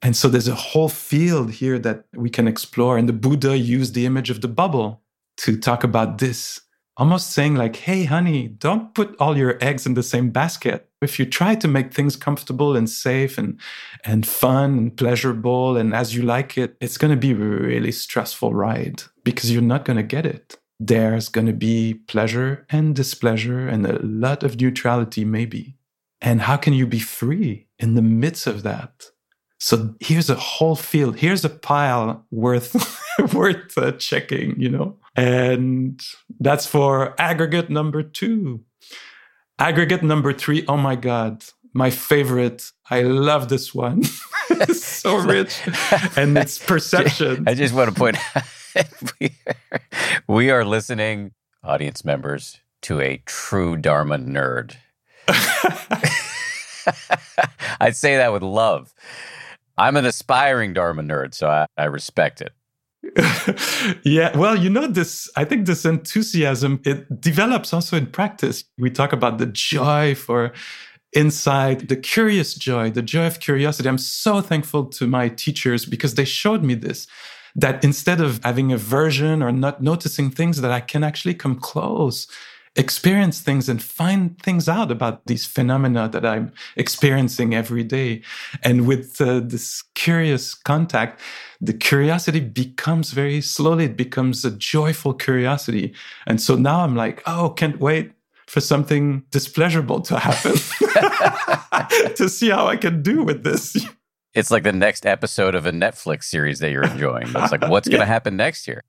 [0.00, 3.94] And so there's a whole field here that we can explore and the buddha used
[3.94, 5.02] the image of the bubble
[5.38, 6.60] to talk about this
[6.96, 10.84] almost saying like hey honey don't put all your eggs in the same basket.
[11.00, 13.58] If you try to make things comfortable and safe and
[14.04, 17.92] and fun and pleasurable and as you like it it's going to be a really
[17.92, 22.94] stressful ride because you're not going to get it there's going to be pleasure and
[22.94, 25.76] displeasure and a lot of neutrality maybe
[26.20, 28.92] and how can you be free in the midst of that
[29.60, 32.72] so here's a whole field here's a pile worth
[33.34, 36.00] worth uh, checking you know and
[36.38, 38.60] that's for aggregate number 2
[39.58, 42.70] Aggregate number three, oh my God, my favorite.
[42.90, 44.04] I love this one.
[44.50, 45.60] it's so rich.
[46.16, 47.44] and it's perception.
[47.48, 48.44] I just want to point out
[50.28, 54.76] we, are, listening, audience members, to a true Dharma nerd.
[57.80, 58.94] I say that with love.
[59.76, 62.52] I'm an aspiring Dharma nerd, so I, I respect it.
[64.04, 68.64] yeah, well, you know this I think this enthusiasm it develops also in practice.
[68.76, 70.52] We talk about the joy for
[71.14, 73.88] insight, the curious joy, the joy of curiosity.
[73.88, 77.06] I'm so thankful to my teachers because they showed me this
[77.54, 82.26] that instead of having aversion or not noticing things that I can actually come close
[82.78, 88.22] experience things and find things out about these phenomena that I'm experiencing every day.
[88.62, 91.20] And with uh, this curious contact,
[91.60, 95.92] the curiosity becomes very slowly, it becomes a joyful curiosity.
[96.26, 98.12] And so now I'm like, oh, can't wait
[98.46, 100.52] for something displeasurable to happen
[102.14, 103.76] to see how I can do with this.
[104.38, 107.26] It's like the next episode of a Netflix series that you're enjoying.
[107.26, 107.96] It's like, what's yeah.
[107.96, 108.84] going to happen next year?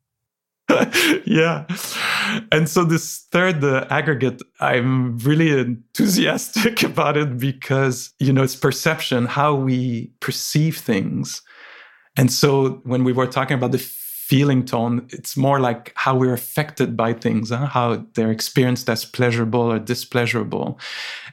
[1.26, 1.66] yeah.
[2.52, 8.56] And so this third, the aggregate, I'm really enthusiastic about it because, you know, it's
[8.56, 11.42] perception, how we perceive things.
[12.16, 13.80] And so when we were talking about the
[14.30, 15.08] feeling tone.
[15.10, 17.66] It's more like how we're affected by things, huh?
[17.66, 20.80] how they're experienced as pleasurable or displeasurable.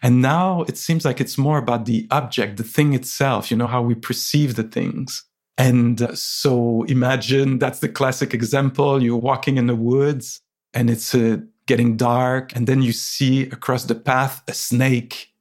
[0.03, 3.66] And now it seems like it's more about the object, the thing itself, you know,
[3.66, 5.24] how we perceive the things.
[5.59, 9.03] And uh, so imagine that's the classic example.
[9.03, 10.40] You're walking in the woods
[10.72, 15.32] and it's uh, getting dark, and then you see across the path a snake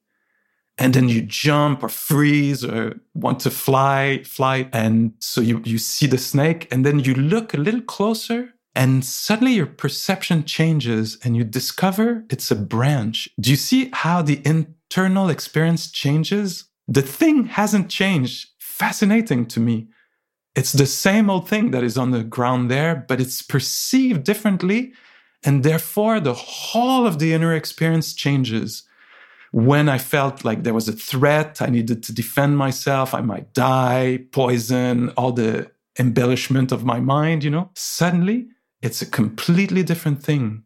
[0.78, 5.78] and then you jump or freeze or want to fly fly and so you, you
[5.78, 11.18] see the snake and then you look a little closer and suddenly your perception changes
[11.24, 13.30] and you discover it's a branch.
[13.40, 16.66] Do you see how the internal experience changes?
[16.88, 18.50] The thing hasn't changed.
[18.60, 19.88] Fascinating to me.
[20.56, 24.92] It's the same old thing that is on the ground there but it's perceived differently
[25.44, 28.84] and therefore the whole of the inner experience changes
[29.56, 33.54] when I felt like there was a threat, I needed to defend myself, I might
[33.54, 38.48] die, poison, all the embellishment of my mind, you know, suddenly
[38.82, 40.66] it's a completely different thing.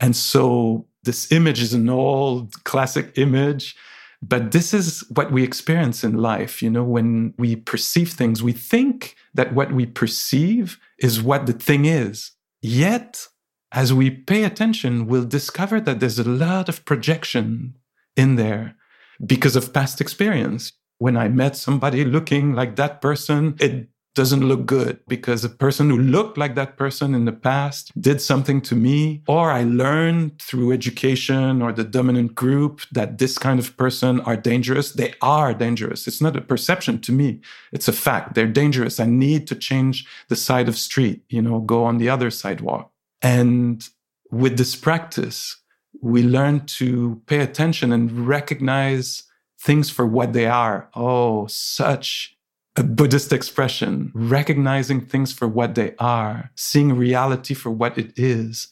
[0.00, 3.76] And so this image is an old classic image,
[4.20, 6.60] but this is what we experience in life.
[6.60, 11.52] You know, when we perceive things, we think that what we perceive is what the
[11.52, 12.32] thing is.
[12.60, 13.28] Yet,
[13.70, 17.76] as we pay attention, we'll discover that there's a lot of projection
[18.20, 18.76] in there
[19.24, 20.72] because of past experience.
[20.98, 25.88] When I met somebody looking like that person, it doesn't look good because a person
[25.88, 30.42] who looked like that person in the past did something to me, or I learned
[30.42, 34.92] through education or the dominant group that this kind of person are dangerous.
[34.92, 36.06] They are dangerous.
[36.08, 37.40] It's not a perception to me.
[37.72, 38.34] It's a fact.
[38.34, 39.00] They're dangerous.
[39.00, 42.90] I need to change the side of street, you know, go on the other sidewalk.
[43.22, 43.88] And
[44.30, 45.56] with this practice,
[46.00, 49.24] we learn to pay attention and recognize
[49.60, 50.88] things for what they are.
[50.94, 52.36] Oh, such
[52.76, 58.68] a Buddhist expression, recognizing things for what they are, seeing reality for what it is.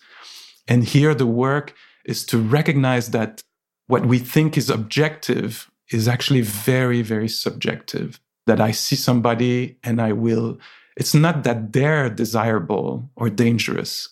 [0.67, 3.43] And here the work is to recognize that
[3.87, 8.21] what we think is objective is actually very, very subjective.
[8.47, 10.59] That I see somebody and I will,
[10.97, 14.09] it's not that they're desirable or dangerous.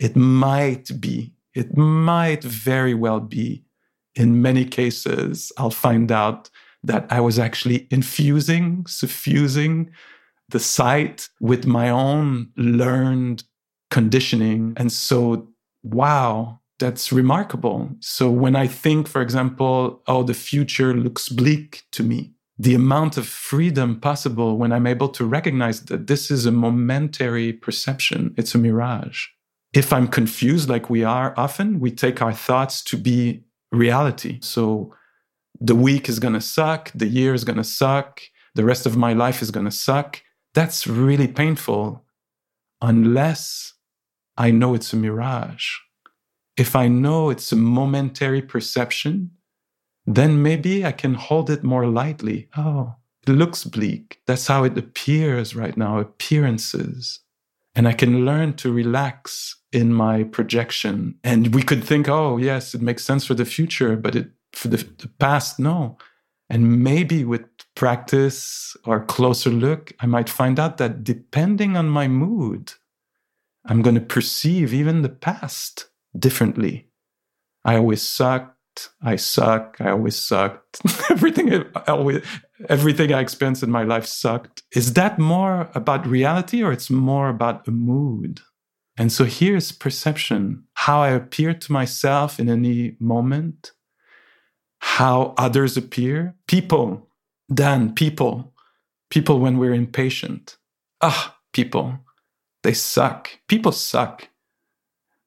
[0.00, 3.64] It might be it might very well be,
[4.14, 6.50] in many cases, I'll find out
[6.82, 9.90] that I was actually infusing, suffusing
[10.48, 13.44] the sight with my own learned
[13.90, 14.72] conditioning.
[14.76, 15.48] And so,
[15.82, 17.90] wow, that's remarkable.
[18.00, 23.16] So, when I think, for example, oh, the future looks bleak to me, the amount
[23.16, 28.54] of freedom possible when I'm able to recognize that this is a momentary perception, it's
[28.54, 29.26] a mirage
[29.72, 34.38] if I'm confused, like we are often, we take our thoughts to be reality.
[34.42, 34.94] So
[35.60, 38.20] the week is going to suck, the year is going to suck,
[38.54, 40.22] the rest of my life is going to suck.
[40.54, 42.04] That's really painful
[42.82, 43.74] unless
[44.36, 45.68] I know it's a mirage.
[46.56, 49.30] If I know it's a momentary perception,
[50.06, 52.48] then maybe I can hold it more lightly.
[52.56, 52.94] Oh,
[53.26, 54.20] it looks bleak.
[54.26, 57.20] That's how it appears right now, appearances.
[57.74, 61.16] And I can learn to relax in my projection.
[61.22, 64.68] And we could think, oh, yes, it makes sense for the future, but it, for
[64.68, 65.96] the, the past, no.
[66.48, 67.44] And maybe with
[67.76, 72.72] practice or closer look, I might find out that depending on my mood,
[73.64, 76.88] I'm going to perceive even the past differently.
[77.64, 78.90] I always sucked.
[79.02, 79.76] I suck.
[79.80, 80.80] I always sucked.
[81.10, 82.24] everything, I always,
[82.68, 84.62] everything I experienced in my life sucked.
[84.74, 88.40] Is that more about reality or it's more about a mood?
[88.98, 93.72] And so here's perception how I appear to myself in any moment,
[94.80, 96.34] how others appear.
[96.46, 97.08] People,
[97.52, 98.52] Dan, people,
[99.10, 100.58] people when we're impatient.
[101.00, 101.98] Ah, people,
[102.62, 103.30] they suck.
[103.48, 104.28] People suck.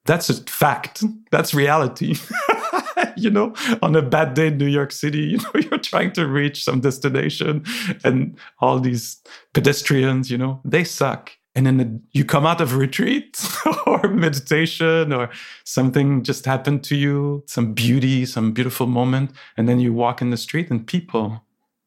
[0.05, 1.03] That's a fact.
[1.31, 2.15] That's reality.
[3.17, 6.27] you know, on a bad day in New York City, you know, you're trying to
[6.27, 7.63] reach some destination
[8.03, 9.21] and all these
[9.53, 11.31] pedestrians, you know, they suck.
[11.55, 13.47] And then you come out of retreat
[13.85, 15.29] or meditation or
[15.65, 20.31] something just happened to you some beauty some beautiful moment and then you walk in
[20.31, 21.43] the street and people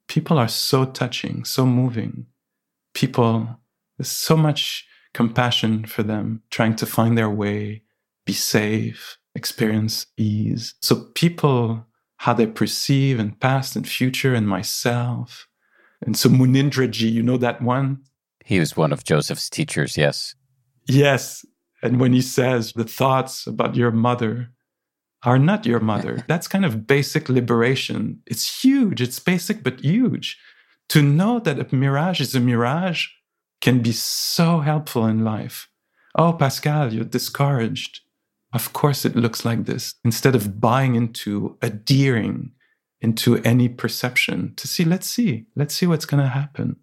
[0.07, 2.26] people are so touching so moving.
[2.94, 3.59] People
[3.98, 7.82] there's so much compassion for them trying to find their way
[8.24, 11.87] be safe experience ease so people
[12.18, 15.47] how they perceive and past and future and myself
[16.05, 18.01] and so munindraji you know that one
[18.47, 20.37] he was one of Joseph's teachers, yes.
[20.87, 21.45] Yes.
[21.82, 24.51] And when he says the thoughts about your mother
[25.24, 28.22] are not your mother, that's kind of basic liberation.
[28.24, 29.03] It's huge.
[29.03, 30.39] It's basic, but huge.
[30.91, 33.09] To know that a mirage is a mirage
[33.61, 35.68] can be so helpful in life.
[36.14, 38.03] Oh, Pascal, you're discouraged.
[38.57, 39.96] Of course, it looks like this.
[40.02, 42.52] Instead of buying into, adhering
[43.02, 46.76] into any perception, to see, let's see, let's see what's going to happen.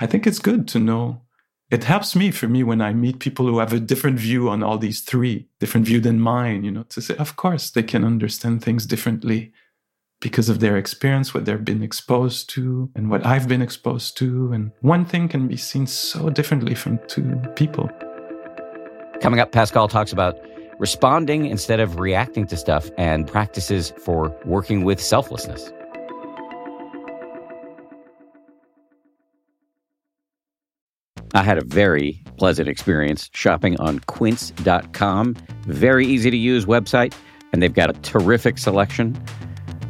[0.00, 1.22] I think it's good to know.
[1.70, 4.64] It helps me for me when I meet people who have a different view on
[4.64, 8.04] all these three, different view than mine, you know, to say, of course, they can
[8.04, 9.52] understand things differently
[10.20, 14.50] because of their experience, what they've been exposed to, and what I've been exposed to.
[14.52, 17.88] And one thing can be seen so differently from two people.
[19.20, 20.36] Coming up, Pascal talks about
[20.78, 25.72] responding instead of reacting to stuff and practices for working with selflessness.
[31.34, 35.34] I had a very pleasant experience shopping on quince.com.
[35.66, 37.14] Very easy to use website,
[37.52, 39.16] and they've got a terrific selection.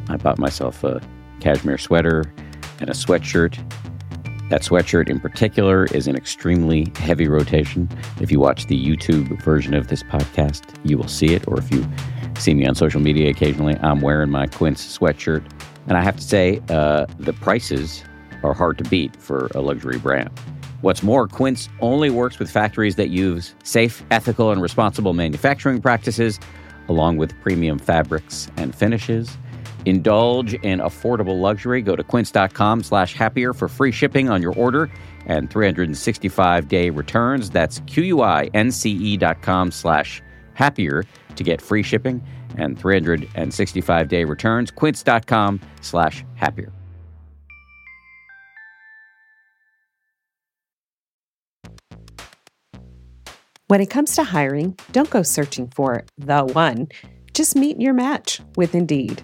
[0.07, 1.01] I bought myself a
[1.41, 2.33] cashmere sweater
[2.79, 3.57] and a sweatshirt.
[4.53, 7.89] That sweatshirt in particular is in extremely heavy rotation.
[8.21, 11.47] If you watch the YouTube version of this podcast, you will see it.
[11.47, 11.83] Or if you
[12.37, 15.43] see me on social media occasionally, I'm wearing my Quince sweatshirt.
[15.87, 18.03] And I have to say, uh, the prices
[18.43, 20.29] are hard to beat for a luxury brand.
[20.81, 26.39] What's more, Quince only works with factories that use safe, ethical, and responsible manufacturing practices,
[26.89, 29.35] along with premium fabrics and finishes.
[29.85, 31.81] Indulge in affordable luxury.
[31.81, 34.89] Go to quince.com slash happier for free shipping on your order
[35.25, 37.49] and 365 day returns.
[37.49, 40.21] That's Q-U-I-N-C-E dot com slash
[40.53, 41.03] happier
[41.35, 42.21] to get free shipping
[42.57, 44.71] and 365 day returns.
[44.71, 46.71] Quince.com slash happier.
[53.67, 56.89] When it comes to hiring, don't go searching for the one.
[57.33, 59.23] Just meet your match with Indeed.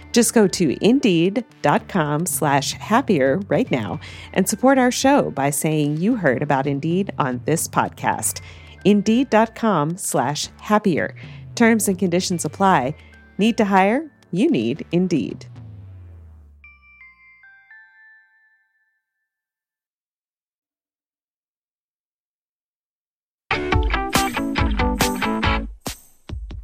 [0.11, 3.99] Just go to indeed.com slash happier right now
[4.33, 8.41] and support our show by saying you heard about Indeed on this podcast.
[8.83, 11.15] Indeed.com slash happier.
[11.55, 12.95] Terms and conditions apply.
[13.37, 14.11] Need to hire?
[14.31, 15.45] You need Indeed.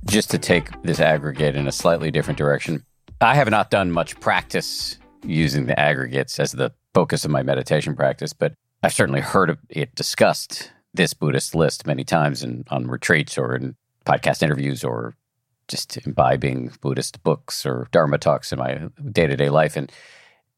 [0.06, 2.84] Just to take this aggregate in a slightly different direction,
[3.20, 7.96] I have not done much practice using the aggregates as the focus of my meditation
[7.96, 8.54] practice, but
[8.84, 13.76] I've certainly heard it discussed, this Buddhist list, many times in, on retreats or in
[14.06, 15.16] podcast interviews or
[15.68, 19.76] just imbibing Buddhist books or Dharma talks in my day to day life.
[19.76, 19.92] And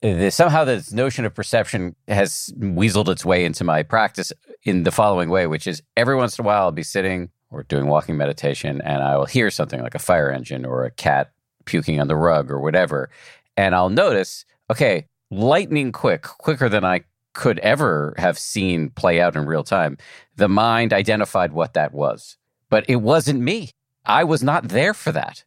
[0.01, 4.32] the, somehow this notion of perception has weaseled its way into my practice
[4.64, 7.64] in the following way, which is every once in a while I'll be sitting or
[7.64, 11.32] doing walking meditation and I will hear something like a fire engine or a cat
[11.70, 13.09] puking on the rug or whatever.
[13.55, 17.01] And I'll notice, okay, lightning quick, quicker than I
[17.34, 19.97] could ever have seen play out in real time.
[20.36, 22.38] The mind identified what that was,
[22.70, 23.72] but it wasn't me.
[24.05, 25.43] I was not there for that.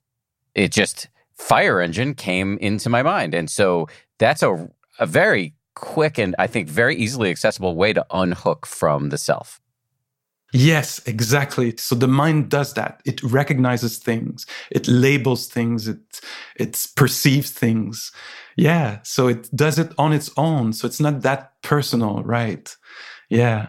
[0.54, 3.34] It just, fire engine came into my mind.
[3.34, 4.68] And so that's a,
[4.98, 9.61] a very quick and I think very easily accessible way to unhook from the self.
[10.52, 11.74] Yes, exactly.
[11.78, 13.00] So the mind does that.
[13.06, 14.46] It recognizes things.
[14.70, 15.88] It labels things.
[15.88, 16.20] It,
[16.56, 18.12] it perceives things.
[18.56, 18.98] Yeah.
[19.02, 20.74] So it does it on its own.
[20.74, 22.76] So it's not that personal, right?
[23.30, 23.68] Yeah.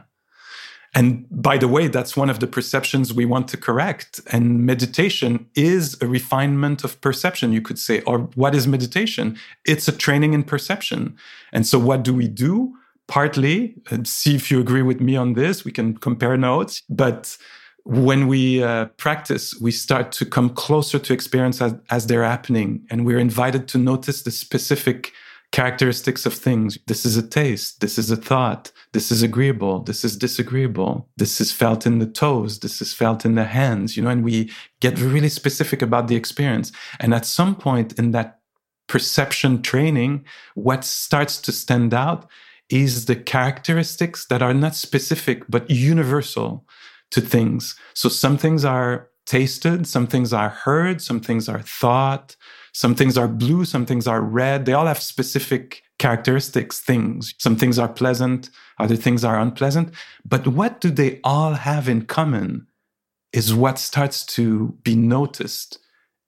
[0.96, 4.20] And by the way, that's one of the perceptions we want to correct.
[4.32, 8.02] And meditation is a refinement of perception, you could say.
[8.02, 9.40] Or what is meditation?
[9.66, 11.16] It's a training in perception.
[11.52, 12.76] And so what do we do?
[13.14, 15.64] Partly see if you agree with me on this.
[15.64, 16.82] We can compare notes.
[16.90, 17.38] But
[17.84, 22.84] when we uh, practice, we start to come closer to experience as, as they're happening.
[22.90, 25.12] And we're invited to notice the specific
[25.52, 26.80] characteristics of things.
[26.88, 27.82] This is a taste.
[27.82, 28.72] This is a thought.
[28.94, 29.84] This is agreeable.
[29.84, 31.08] This is disagreeable.
[31.18, 32.62] This is felt in the toes.
[32.62, 34.50] This is felt in the hands, you know, and we
[34.80, 36.72] get really specific about the experience.
[37.00, 38.40] And at some point in that
[38.88, 42.28] perception training, what starts to stand out
[42.74, 46.66] is the characteristics that are not specific but universal
[47.12, 47.76] to things.
[47.94, 52.36] So some things are tasted, some things are heard, some things are thought,
[52.74, 54.66] some things are blue, some things are red.
[54.66, 57.36] They all have specific characteristics, things.
[57.38, 58.50] Some things are pleasant,
[58.80, 59.94] other things are unpleasant.
[60.26, 62.66] But what do they all have in common
[63.32, 65.78] is what starts to be noticed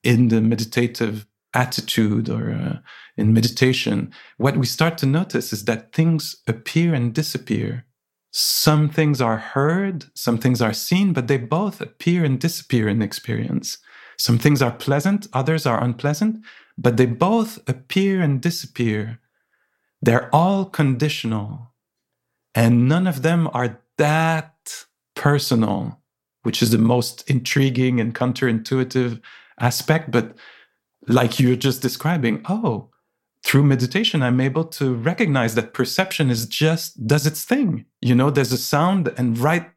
[0.04, 1.26] in the meditative
[1.56, 2.78] attitude or uh,
[3.18, 4.12] in meditation.
[4.38, 7.86] What we start to notice is that things appear and disappear.
[8.32, 13.02] Some things are heard, some things are seen, but they both appear and disappear in
[13.02, 13.78] experience.
[14.18, 16.44] Some things are pleasant, others are unpleasant,
[16.78, 19.20] but they both appear and disappear.
[20.02, 21.74] They're all conditional,
[22.54, 24.86] and none of them are that
[25.16, 26.02] personal,
[26.44, 29.22] which is the most intriguing and counterintuitive
[29.60, 30.12] aspect.
[30.12, 30.36] But
[31.08, 32.90] like you're just describing, oh,
[33.44, 37.86] through meditation, I'm able to recognize that perception is just does its thing.
[38.02, 39.70] You know, there's a sound, and right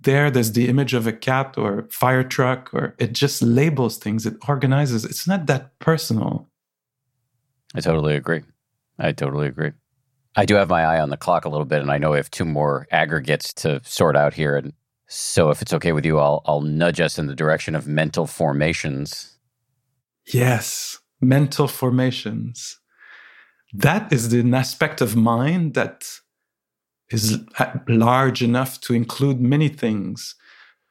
[0.00, 4.26] there there's the image of a cat or fire truck or it just labels things
[4.26, 5.04] it organizes.
[5.04, 6.48] It's not that personal.
[7.74, 8.42] I totally agree.
[8.98, 9.72] I totally agree.
[10.36, 12.16] I do have my eye on the clock a little bit and i know we
[12.16, 14.72] have two more aggregates to sort out here and
[15.08, 18.28] so if it's okay with you i'll, I'll nudge us in the direction of mental
[18.28, 19.29] formations
[20.26, 22.80] yes mental formations
[23.72, 26.20] that is an aspect of mind that
[27.10, 27.38] is
[27.88, 30.34] large enough to include many things.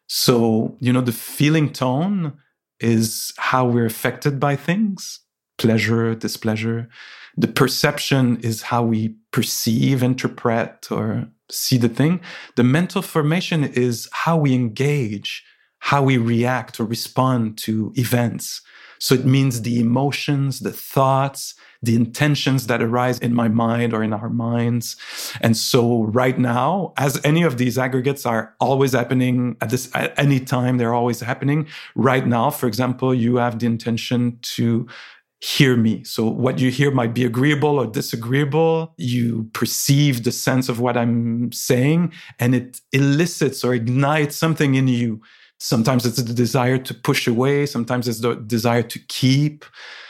[0.07, 2.33] So, you know, the feeling tone
[2.79, 5.21] is how we're affected by things
[5.57, 6.87] pleasure, displeasure.
[7.35, 12.21] The perception is how we perceive, interpret, or see the thing.
[12.55, 15.43] The mental formation is how we engage,
[15.79, 18.61] how we react or respond to events.
[18.99, 24.03] So it means the emotions, the thoughts, the intentions that arise in my mind or
[24.03, 24.97] in our minds.
[25.41, 30.17] And so right now, as any of these aggregates are always happening at this at
[30.19, 31.67] any time, they're always happening.
[31.95, 34.87] Right now, for example, you have the intention to
[35.41, 36.03] hear me.
[36.03, 38.93] So what you hear might be agreeable or disagreeable.
[38.97, 44.89] You perceive the sense of what I'm saying and it elicits or ignites something in
[44.89, 45.21] you.
[45.59, 47.65] Sometimes it's the desire to push away.
[47.65, 49.65] Sometimes it's the desire to keep.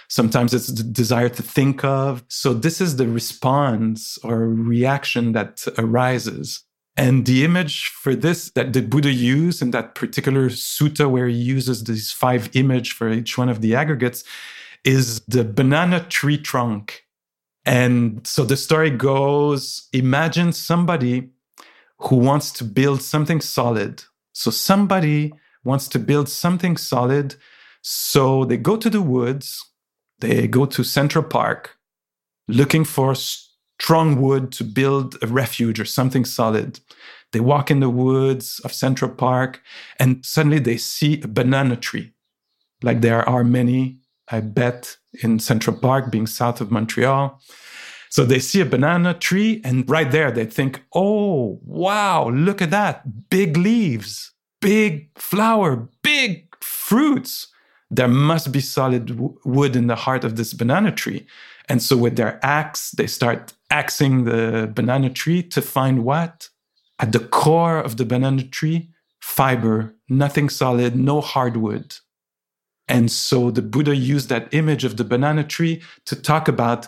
[0.07, 2.23] Sometimes it's the desire to think of.
[2.27, 6.63] So this is the response or reaction that arises.
[6.97, 11.35] And the image for this that the Buddha used in that particular sutta where he
[11.35, 14.23] uses these five image for each one of the aggregates
[14.83, 17.05] is the banana tree trunk.
[17.65, 21.29] And so the story goes, imagine somebody
[21.99, 24.03] who wants to build something solid.
[24.33, 25.33] So somebody
[25.63, 27.35] wants to build something solid.
[27.81, 29.69] So they go to the woods
[30.19, 31.77] they go to Central Park
[32.47, 36.79] looking for strong wood to build a refuge or something solid.
[37.31, 39.61] They walk in the woods of Central Park
[39.99, 42.13] and suddenly they see a banana tree.
[42.81, 43.99] Like there are many,
[44.29, 47.39] I bet, in Central Park, being south of Montreal.
[48.09, 52.71] So they see a banana tree, and right there they think, oh, wow, look at
[52.71, 53.29] that.
[53.29, 54.31] Big leaves,
[54.61, 57.47] big flower, big fruits
[57.91, 61.25] there must be solid w- wood in the heart of this banana tree.
[61.67, 66.49] And so with their axe, they start axing the banana tree to find what?
[66.99, 68.89] At the core of the banana tree,
[69.19, 71.97] fiber, nothing solid, no hardwood.
[72.87, 76.87] And so the Buddha used that image of the banana tree to talk about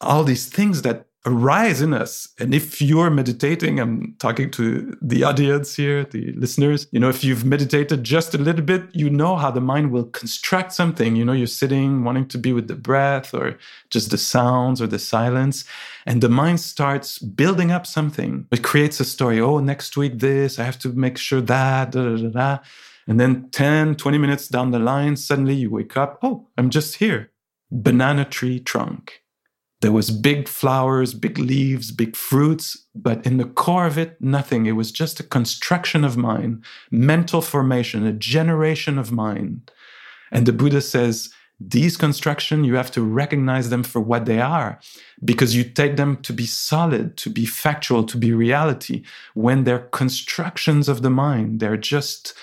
[0.00, 2.28] all these things that arise in us.
[2.40, 7.22] And if you're meditating, I'm talking to the audience here, the listeners, you know, if
[7.22, 11.14] you've meditated just a little bit, you know how the mind will construct something.
[11.14, 13.56] You know, you're sitting wanting to be with the breath or
[13.90, 15.64] just the sounds or the silence.
[16.06, 18.46] And the mind starts building up something.
[18.50, 19.40] It creates a story.
[19.40, 22.58] Oh, next week, this, I have to make sure that, da, da, da.
[23.06, 26.18] And then 10, 20 minutes down the line, suddenly you wake up.
[26.22, 27.30] Oh, I'm just here.
[27.70, 29.21] Banana tree trunk
[29.82, 34.66] there was big flowers, big leaves, big fruits, but in the core of it, nothing.
[34.66, 39.70] It was just a construction of mind, mental formation, a generation of mind.
[40.30, 41.30] And the Buddha says,
[41.60, 44.80] these construction, you have to recognize them for what they are,
[45.24, 49.04] because you take them to be solid, to be factual, to be reality,
[49.34, 51.60] when they're constructions of the mind.
[51.60, 52.34] They're just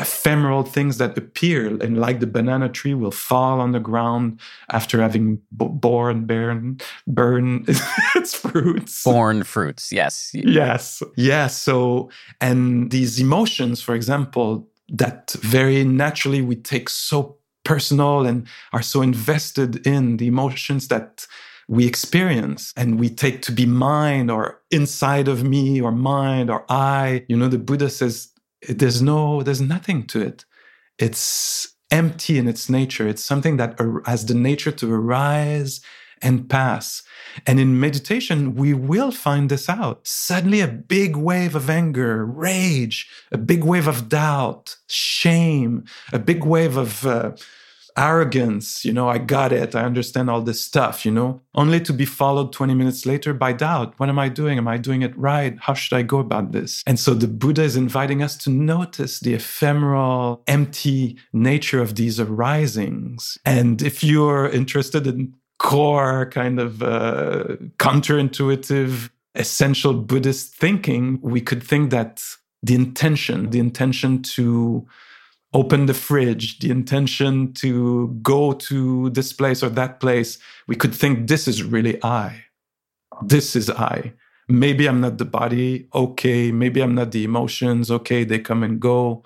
[0.00, 4.40] ephemeral things that appear and like the banana tree will fall on the ground
[4.70, 7.64] after having b- born burn burn
[8.16, 15.84] its fruits born fruits yes yes yes so and these emotions for example that very
[15.84, 21.26] naturally we take so personal and are so invested in the emotions that
[21.68, 26.64] we experience and we take to be mine or inside of me or mind or
[26.68, 27.24] I.
[27.28, 28.33] You know, the Buddha says
[28.68, 30.44] there's no, there's nothing to it.
[30.98, 33.06] It's empty in its nature.
[33.06, 35.80] It's something that has the nature to arise
[36.22, 37.02] and pass.
[37.46, 40.06] And in meditation, we will find this out.
[40.06, 46.44] Suddenly, a big wave of anger, rage, a big wave of doubt, shame, a big
[46.44, 47.32] wave of uh,
[47.96, 48.84] arrogance.
[48.84, 49.74] You know, I got it.
[49.74, 53.52] I understand all this stuff, you know, only to be followed 20 minutes later by
[53.52, 53.94] doubt.
[53.98, 54.58] What am I doing?
[54.58, 55.56] Am I doing it right?
[55.60, 56.82] How should I go about this?
[56.86, 62.18] And so the Buddha is inviting us to notice the ephemeral, empty nature of these
[62.18, 63.38] arisings.
[63.44, 71.62] And if you're interested in core kind of uh, counterintuitive, essential Buddhist thinking, we could
[71.62, 72.22] think that
[72.62, 74.86] the intention, the intention to
[75.54, 80.94] open the fridge, the intention to go to this place or that place, we could
[80.94, 82.44] think this is really I.
[83.22, 84.12] This is I.
[84.48, 85.88] Maybe I'm not the body.
[85.94, 86.52] Okay.
[86.52, 87.90] Maybe I'm not the emotions.
[87.90, 88.24] Okay.
[88.24, 89.22] They come and go.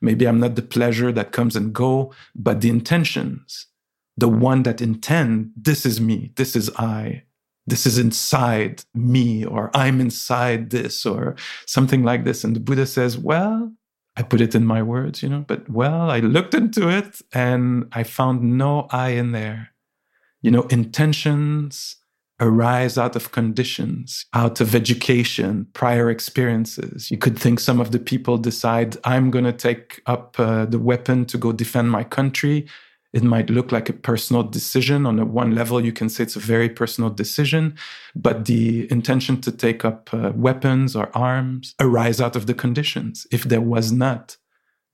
[0.00, 3.68] Maybe I'm not the pleasure that comes and go, but the intentions,
[4.16, 6.32] the one that intend, this is me.
[6.34, 7.22] This is I.
[7.68, 12.42] This is inside me, or I'm inside this, or something like this.
[12.42, 13.72] And the Buddha says, well,
[14.16, 17.86] I put it in my words, you know, but well, I looked into it and
[17.92, 19.70] I found no I in there.
[20.42, 21.96] You know, intentions
[22.40, 27.10] arise out of conditions, out of education, prior experiences.
[27.10, 30.80] You could think some of the people decide, I'm going to take up uh, the
[30.80, 32.66] weapon to go defend my country.
[33.12, 35.04] It might look like a personal decision.
[35.04, 37.76] On a one level, you can say it's a very personal decision,
[38.14, 43.26] but the intention to take up uh, weapons or arms arise out of the conditions.
[43.30, 44.36] If there was not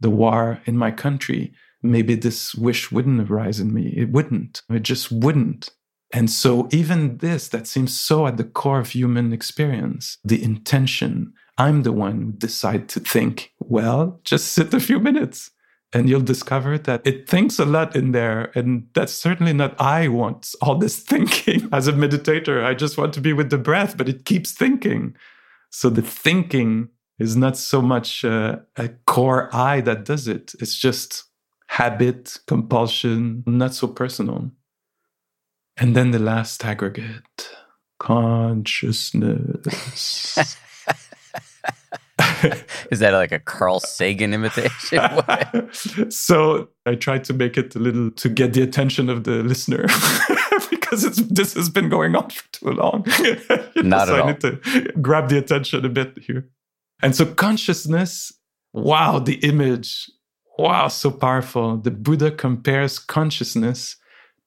[0.00, 1.52] the war in my country,
[1.82, 3.94] maybe this wish wouldn't arise in me.
[3.96, 4.62] It wouldn't.
[4.68, 5.70] It just wouldn't.
[6.12, 11.34] And so, even this that seems so at the core of human experience, the intention,
[11.58, 15.50] I'm the one who decide to think, well, just sit a few minutes
[15.92, 18.52] and you'll discover that it thinks a lot in there.
[18.54, 22.64] And that's certainly not I want all this thinking as a meditator.
[22.64, 25.16] I just want to be with the breath, but it keeps thinking.
[25.70, 30.76] So the thinking is not so much uh, a core I that does it, it's
[30.76, 31.24] just
[31.66, 34.52] habit, compulsion, not so personal.
[35.76, 37.50] And then the last aggregate
[37.98, 40.56] consciousness.
[42.90, 45.00] Is that like a Carl Sagan imitation?
[46.10, 49.86] so I tried to make it a little to get the attention of the listener
[50.70, 53.04] because this has been going on for too long.
[53.76, 54.26] Not so at I all.
[54.28, 56.48] need to grab the attention a bit here.
[57.02, 58.32] And so consciousness,
[58.72, 60.10] wow, the image,
[60.58, 61.76] wow, so powerful.
[61.76, 63.96] The Buddha compares consciousness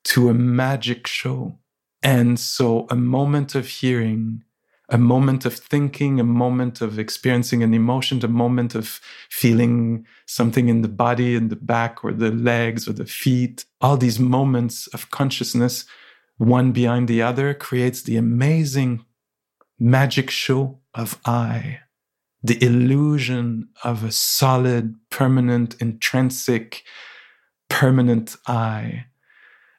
[0.06, 1.60] to a magic show.
[2.04, 4.44] And so a moment of hearing
[4.92, 10.68] a moment of thinking, a moment of experiencing an emotion, a moment of feeling something
[10.68, 13.64] in the body, in the back, or the legs, or the feet.
[13.80, 15.86] All these moments of consciousness,
[16.38, 19.06] one behind the other, creates the amazing
[19.80, 21.80] magic show of I,
[22.44, 26.84] the illusion of a solid, permanent, intrinsic,
[27.70, 29.06] permanent I.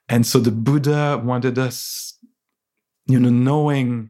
[0.09, 2.19] And so the Buddha wanted us,
[3.07, 4.09] you know, knowing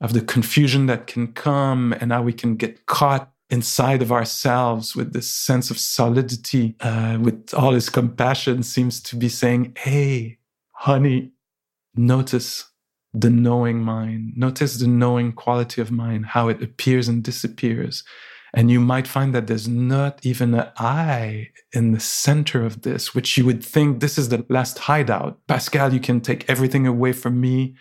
[0.00, 4.94] of the confusion that can come and how we can get caught inside of ourselves
[4.94, 10.38] with this sense of solidity, uh, with all his compassion, seems to be saying, Hey,
[10.72, 11.32] honey,
[11.96, 12.70] notice
[13.14, 18.04] the knowing mind, notice the knowing quality of mind, how it appears and disappears.
[18.54, 23.14] And you might find that there's not even an I in the center of this,
[23.14, 25.38] which you would think this is the last hideout.
[25.48, 27.74] Pascal, you can take everything away from me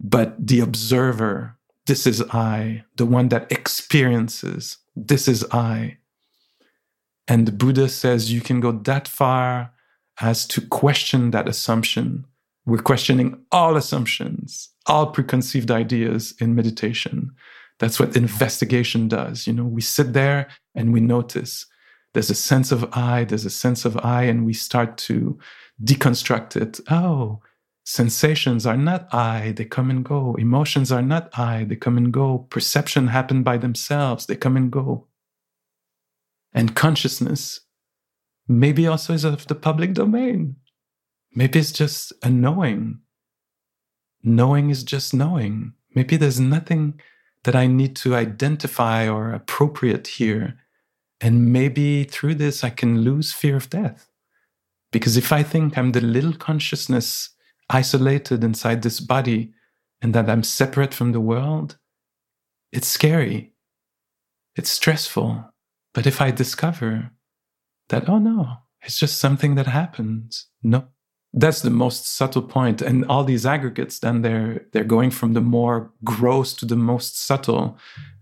[0.00, 1.55] but the observer,
[1.86, 5.98] this is I, the one that experiences, this is I.
[7.28, 9.72] And the Buddha says you can go that far
[10.20, 12.24] as to question that assumption.
[12.64, 17.32] We're questioning all assumptions, all preconceived ideas in meditation.
[17.78, 19.46] That's what investigation does.
[19.46, 21.66] You know, we sit there and we notice
[22.14, 25.38] there's a sense of I, there's a sense of I, and we start to
[25.84, 26.80] deconstruct it.
[26.90, 27.40] Oh,
[27.88, 30.34] Sensations are not I, they come and go.
[30.34, 32.38] Emotions are not I, they come and go.
[32.50, 35.06] Perception happen by themselves, they come and go.
[36.52, 37.60] And consciousness
[38.48, 40.56] maybe also is of the public domain.
[41.32, 42.98] Maybe it's just a knowing.
[44.20, 45.74] Knowing is just knowing.
[45.94, 47.00] Maybe there's nothing
[47.44, 50.58] that I need to identify or appropriate here.
[51.20, 54.08] And maybe through this, I can lose fear of death.
[54.90, 57.30] Because if I think I'm the little consciousness
[57.70, 59.52] isolated inside this body
[60.00, 61.78] and that I'm separate from the world,
[62.72, 63.52] it's scary.
[64.54, 65.52] It's stressful.
[65.94, 67.10] But if I discover
[67.88, 68.48] that, oh no,
[68.82, 70.88] it's just something that happens, no,
[71.36, 72.82] that's the most subtle point.
[72.82, 77.20] and all these aggregates then they're they're going from the more gross to the most
[77.20, 77.78] subtle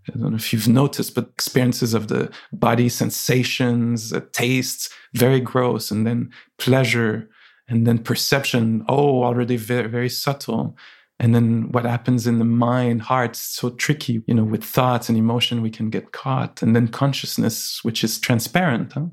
[0.09, 5.91] i don't know if you've noticed but experiences of the body sensations tastes very gross
[5.91, 7.29] and then pleasure
[7.69, 10.77] and then perception oh already very, very subtle
[11.21, 15.17] and then what happens in the mind heart so tricky you know with thoughts and
[15.17, 19.07] emotion we can get caught and then consciousness which is transparent huh?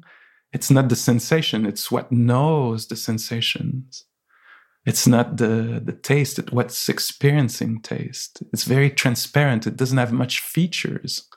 [0.54, 4.06] It's not the sensation, it's what knows the sensations.
[4.86, 8.44] It's not the, the taste, it's what's experiencing taste.
[8.52, 11.28] It's very transparent, it doesn't have much features.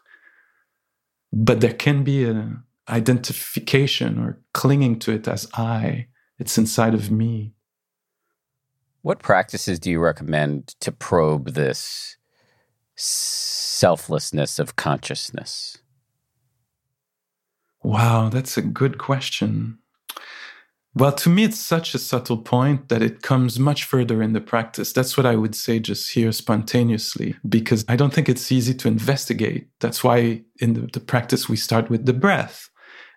[1.33, 6.09] But there can be an identification or clinging to it as I.
[6.39, 7.55] It's inside of me.
[9.03, 12.17] What practices do you recommend to probe this
[12.97, 15.79] selflessness of consciousness?
[17.83, 19.79] Wow, that's a good question.
[20.97, 24.41] Well, to me, it's such a subtle point that it comes much further in the
[24.41, 24.93] practice.
[24.93, 28.89] That's what I would say just here spontaneously, because I don't think it's easy to
[28.89, 29.69] investigate.
[29.81, 32.71] That's why in the, the practice, we start with the breath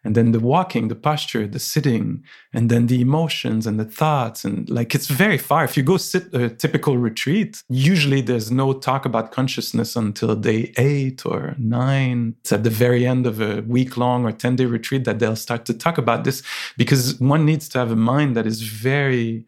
[0.08, 2.24] and then the walking the posture the sitting
[2.54, 5.64] and then the emotions and the thoughts and like it's very far.
[5.64, 10.74] If you go sit a typical retreat usually there's no talk about consciousness until day
[10.78, 14.66] 8 or 9 it's at the very end of a week long or 10 day
[14.66, 16.42] retreat that they'll start to talk about this
[16.78, 19.46] because one needs to have a mind that is very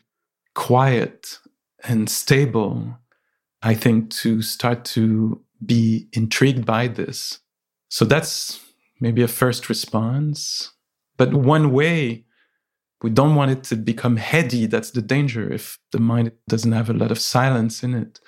[0.55, 1.39] quiet
[1.83, 2.97] and stable
[3.61, 7.39] i think to start to be intrigued by this.
[7.89, 8.59] So that's
[8.99, 10.71] maybe a first response.
[11.17, 12.25] But one way,
[13.01, 14.65] we don't want it to become heady.
[14.65, 18.19] That's the danger if the mind doesn't have a lot of silence in it.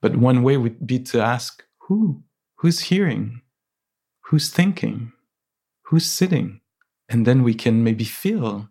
[0.00, 2.22] But one way would be to ask who?
[2.56, 3.42] Who's hearing?
[4.26, 5.12] Who's thinking?
[5.82, 6.60] Who's sitting?
[7.08, 8.70] And then we can maybe feel.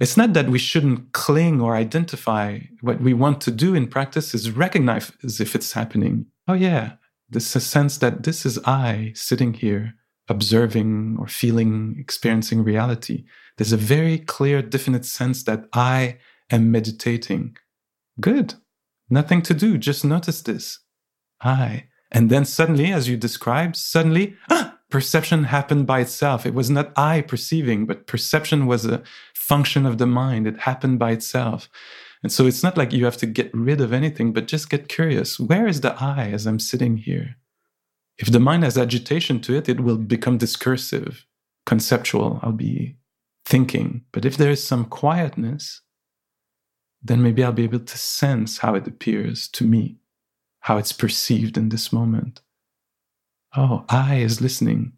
[0.00, 2.60] It's not that we shouldn't cling or identify.
[2.80, 6.26] What we want to do in practice is recognize as if it's happening.
[6.48, 6.94] Oh, yeah,
[7.28, 9.94] this a sense that this is I sitting here
[10.30, 13.24] observing or feeling, experiencing reality.
[13.58, 16.18] There's a very clear, definite sense that I
[16.50, 17.56] am meditating.
[18.20, 18.54] Good.
[19.10, 19.76] Nothing to do.
[19.76, 20.78] Just notice this.
[21.42, 21.88] I.
[22.12, 26.46] And then suddenly, as you described, suddenly, ah, perception happened by itself.
[26.46, 29.02] It was not I perceiving, but perception was a
[29.34, 30.46] function of the mind.
[30.46, 31.68] It happened by itself.
[32.22, 34.88] And so it's not like you have to get rid of anything, but just get
[34.88, 35.40] curious.
[35.40, 37.36] Where is the I as I'm sitting here?
[38.18, 41.26] If the mind has agitation to it, it will become discursive,
[41.66, 42.40] conceptual.
[42.42, 42.96] I'll be
[43.44, 44.02] thinking.
[44.12, 45.80] But if there is some quietness,
[47.02, 49.96] then maybe I'll be able to sense how it appears to me,
[50.60, 52.42] how it's perceived in this moment.
[53.56, 54.92] Oh, I is listening.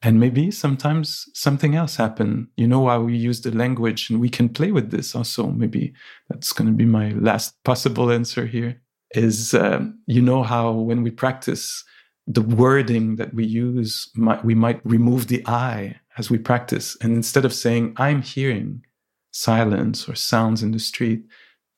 [0.00, 2.48] And maybe sometimes something else happen.
[2.56, 5.48] You know why we use the language and we can play with this also.
[5.48, 5.92] Maybe
[6.28, 8.80] that's going to be my last possible answer here
[9.10, 11.84] is, um, you know how when we practice,
[12.28, 16.96] the wording that we use, might, we might remove the I as we practice.
[17.00, 18.84] And instead of saying, I'm hearing
[19.30, 21.24] silence or sounds in the street,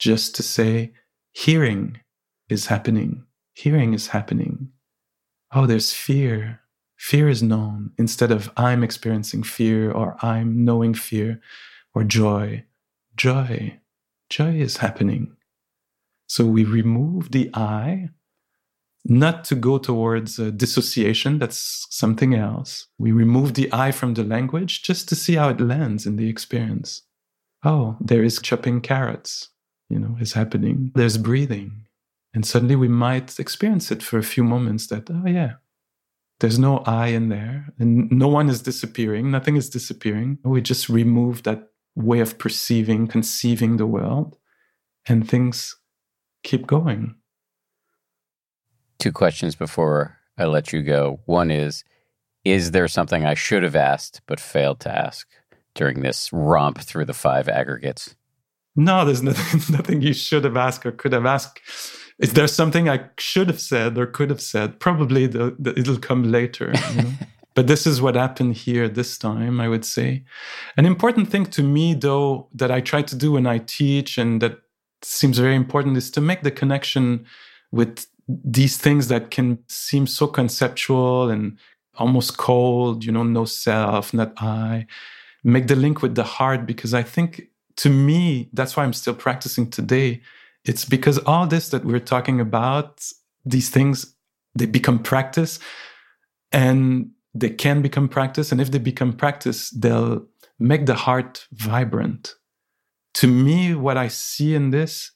[0.01, 0.93] just to say,
[1.31, 2.01] hearing
[2.48, 3.24] is happening.
[3.55, 4.70] Hearing is happening.
[5.52, 6.60] Oh, there's fear.
[6.97, 11.40] Fear is known instead of I'm experiencing fear or I'm knowing fear
[11.94, 12.64] or joy.
[13.16, 13.78] Joy.
[14.28, 15.36] Joy is happening.
[16.27, 18.10] So we remove the I
[19.05, 21.39] not to go towards uh, dissociation.
[21.39, 22.86] That's something else.
[22.98, 26.28] We remove the I from the language just to see how it lands in the
[26.28, 27.02] experience.
[27.64, 29.51] Oh, there is chopping carrots,
[29.89, 30.93] you know, is happening.
[30.94, 31.86] There's breathing.
[32.32, 35.55] And suddenly we might experience it for a few moments that, oh, yeah,
[36.39, 39.31] there's no I in there and no one is disappearing.
[39.31, 40.39] Nothing is disappearing.
[40.44, 44.39] We just remove that way of perceiving, conceiving the world,
[45.09, 45.77] and things
[46.43, 47.16] keep going
[49.01, 51.20] two questions before I let you go.
[51.27, 51.85] One is
[52.44, 55.27] Is there something I should have asked but failed to ask
[55.74, 58.14] during this romp through the five aggregates?
[58.77, 61.60] No, there's nothing, nothing you should have asked or could have asked.
[62.18, 64.78] Is there something I should have said or could have said?
[64.78, 66.72] Probably the, the, it'll come later.
[66.90, 67.10] You know?
[67.55, 70.24] but this is what happened here this time, I would say.
[70.77, 74.43] An important thing to me, though, that I try to do when I teach and
[74.43, 74.59] that
[75.02, 77.24] seems very important is to make the connection
[77.72, 78.06] with
[78.44, 81.59] these things that can seem so conceptual and
[81.97, 84.86] almost cold, you know, no self, not I,
[85.43, 89.15] make the link with the heart because I think to me, that's why I'm still
[89.15, 90.20] practicing today,
[90.65, 93.02] It's because all this that we're talking about,
[93.47, 94.15] these things,
[94.55, 95.59] they become practice
[96.52, 98.52] and they can become practice.
[98.52, 100.27] And if they become practice, they'll
[100.59, 102.35] make the heart vibrant.
[103.15, 105.12] To me, what I see in this,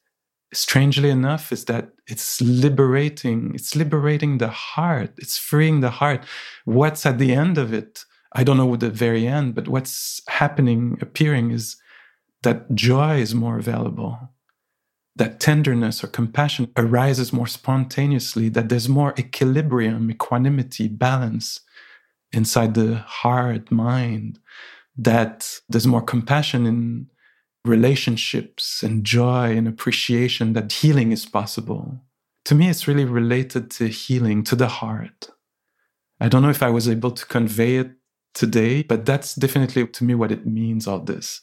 [0.55, 3.53] strangely enough, is that it's liberating.
[3.55, 5.11] It's liberating the heart.
[5.19, 6.25] It's freeing the heart.
[6.65, 8.05] What's at the end of it?
[8.33, 11.77] I don't know what the very end, but what's happening, appearing is
[12.43, 14.19] that joy is more available,
[15.17, 21.61] that tenderness or compassion arises more spontaneously, that there's more equilibrium, equanimity, balance
[22.33, 24.41] inside the heart, mind,
[24.97, 27.07] that there's more compassion in
[27.65, 32.01] relationships and joy and appreciation, that healing is possible.
[32.47, 35.31] To me, it's really related to healing, to the heart.
[36.21, 37.93] I don't know if I was able to convey it
[38.35, 41.41] today, but that's definitely to me what it means, all this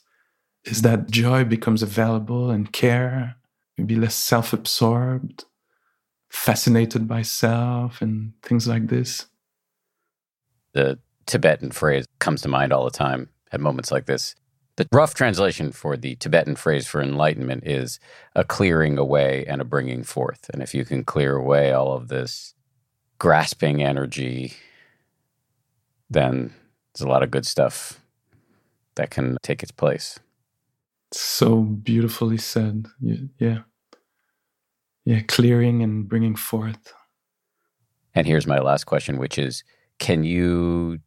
[0.64, 3.36] is that joy becomes available and care,
[3.76, 5.44] maybe less self absorbed,
[6.30, 9.26] fascinated by self, and things like this.
[10.72, 14.34] The Tibetan phrase comes to mind all the time at moments like this.
[14.76, 18.00] The rough translation for the Tibetan phrase for enlightenment is
[18.34, 20.48] a clearing away and a bringing forth.
[20.52, 22.54] And if you can clear away all of this
[23.18, 24.54] grasping energy,
[26.08, 26.54] then
[26.94, 28.00] there's a lot of good stuff
[28.94, 30.18] that can take its place.
[31.12, 32.86] So beautifully said.
[33.00, 33.58] Yeah.
[35.04, 36.94] Yeah, clearing and bringing forth.
[38.14, 39.64] And here's my last question, which is
[39.98, 41.00] can you,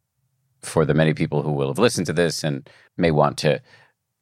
[0.66, 3.62] for the many people who will have listened to this and may want to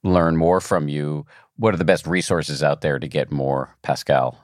[0.04, 1.26] learn more from you,
[1.58, 4.40] what are the best resources out there to get more Pascal?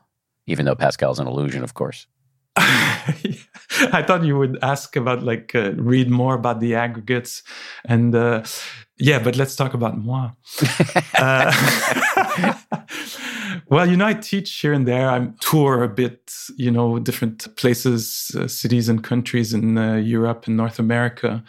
[0.47, 2.07] Even though Pascal's an illusion, of course.
[2.55, 7.43] I thought you would ask about like uh, read more about the aggregates
[7.85, 8.43] and uh,
[8.99, 10.31] yeah, but let's talk about moi.
[11.17, 11.53] uh,
[13.69, 15.09] well, you know, I teach here and there.
[15.09, 20.47] I tour a bit, you know, different places, uh, cities, and countries in uh, Europe
[20.47, 21.43] and North America.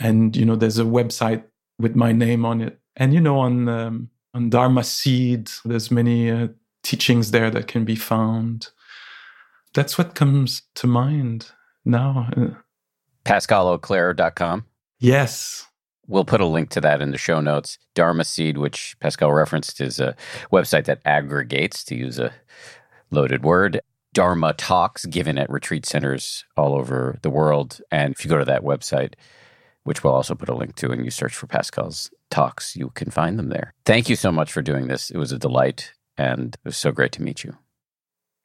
[0.00, 1.44] And you know, there's a website
[1.78, 2.78] with my name on it.
[2.96, 6.48] And you know, on um, on Dharma Seed, there's many uh,
[6.82, 8.68] teachings there that can be found.
[9.72, 11.50] That's what comes to mind
[11.84, 12.30] now.
[13.24, 14.66] PascalAuclair.com.
[15.00, 15.66] Yes.
[16.06, 17.78] We'll put a link to that in the show notes.
[17.94, 20.14] Dharma Seed, which Pascal referenced, is a
[20.52, 22.32] website that aggregates, to use a
[23.10, 23.80] loaded word,
[24.12, 27.80] Dharma talks given at retreat centers all over the world.
[27.90, 29.14] And if you go to that website,
[29.84, 33.10] which we'll also put a link to, and you search for Pascal's talks, you can
[33.10, 33.74] find them there.
[33.84, 35.10] Thank you so much for doing this.
[35.10, 37.56] It was a delight, and it was so great to meet you.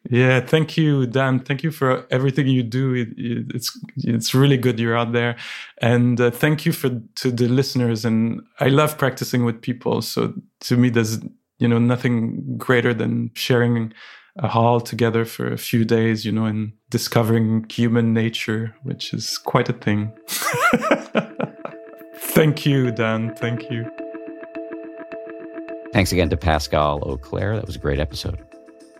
[0.09, 1.39] Yeah, thank you, Dan.
[1.39, 2.93] Thank you for everything you do.
[2.93, 5.35] It, it, it's it's really good you're out there,
[5.81, 8.05] and uh, thank you for to the listeners.
[8.05, 10.01] And I love practicing with people.
[10.01, 11.19] So to me, there's
[11.57, 13.93] you know nothing greater than sharing
[14.37, 19.37] a hall together for a few days, you know, and discovering human nature, which is
[19.37, 20.13] quite a thing.
[22.15, 23.35] thank you, Dan.
[23.35, 23.89] Thank you.
[25.91, 27.55] Thanks again to Pascal Auclair.
[27.55, 28.39] That was a great episode.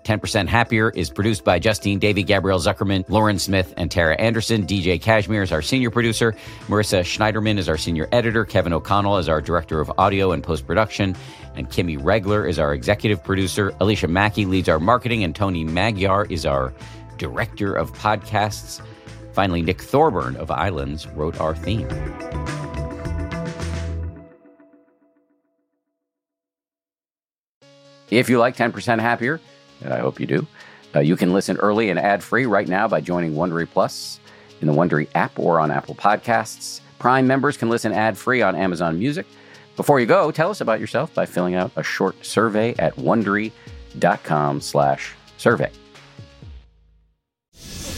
[0.04, 4.66] 10% Happier is produced by Justine Davy, Gabrielle Zuckerman, Lauren Smith, and Tara Anderson.
[4.66, 6.36] DJ Cashmere is our senior producer.
[6.68, 8.44] Marissa Schneiderman is our senior editor.
[8.44, 11.16] Kevin O'Connell is our director of audio and post production.
[11.56, 13.72] And Kimmy Regler is our executive producer.
[13.80, 15.24] Alicia Mackey leads our marketing.
[15.24, 16.74] And Tony Magyar is our
[17.18, 18.82] director of podcasts.
[19.40, 21.88] Finally, Nick Thorburn of Islands wrote our theme.
[28.12, 29.40] If you like 10% Happier,
[29.82, 30.46] and I hope you do.
[30.94, 34.20] Uh, you can listen early and ad free right now by joining Wondery Plus
[34.60, 36.82] in the Wondery app or on Apple Podcasts.
[36.98, 39.26] Prime members can listen ad free on Amazon Music.
[39.78, 44.60] Before you go, tell us about yourself by filling out a short survey at wondery.com
[44.60, 45.72] slash survey.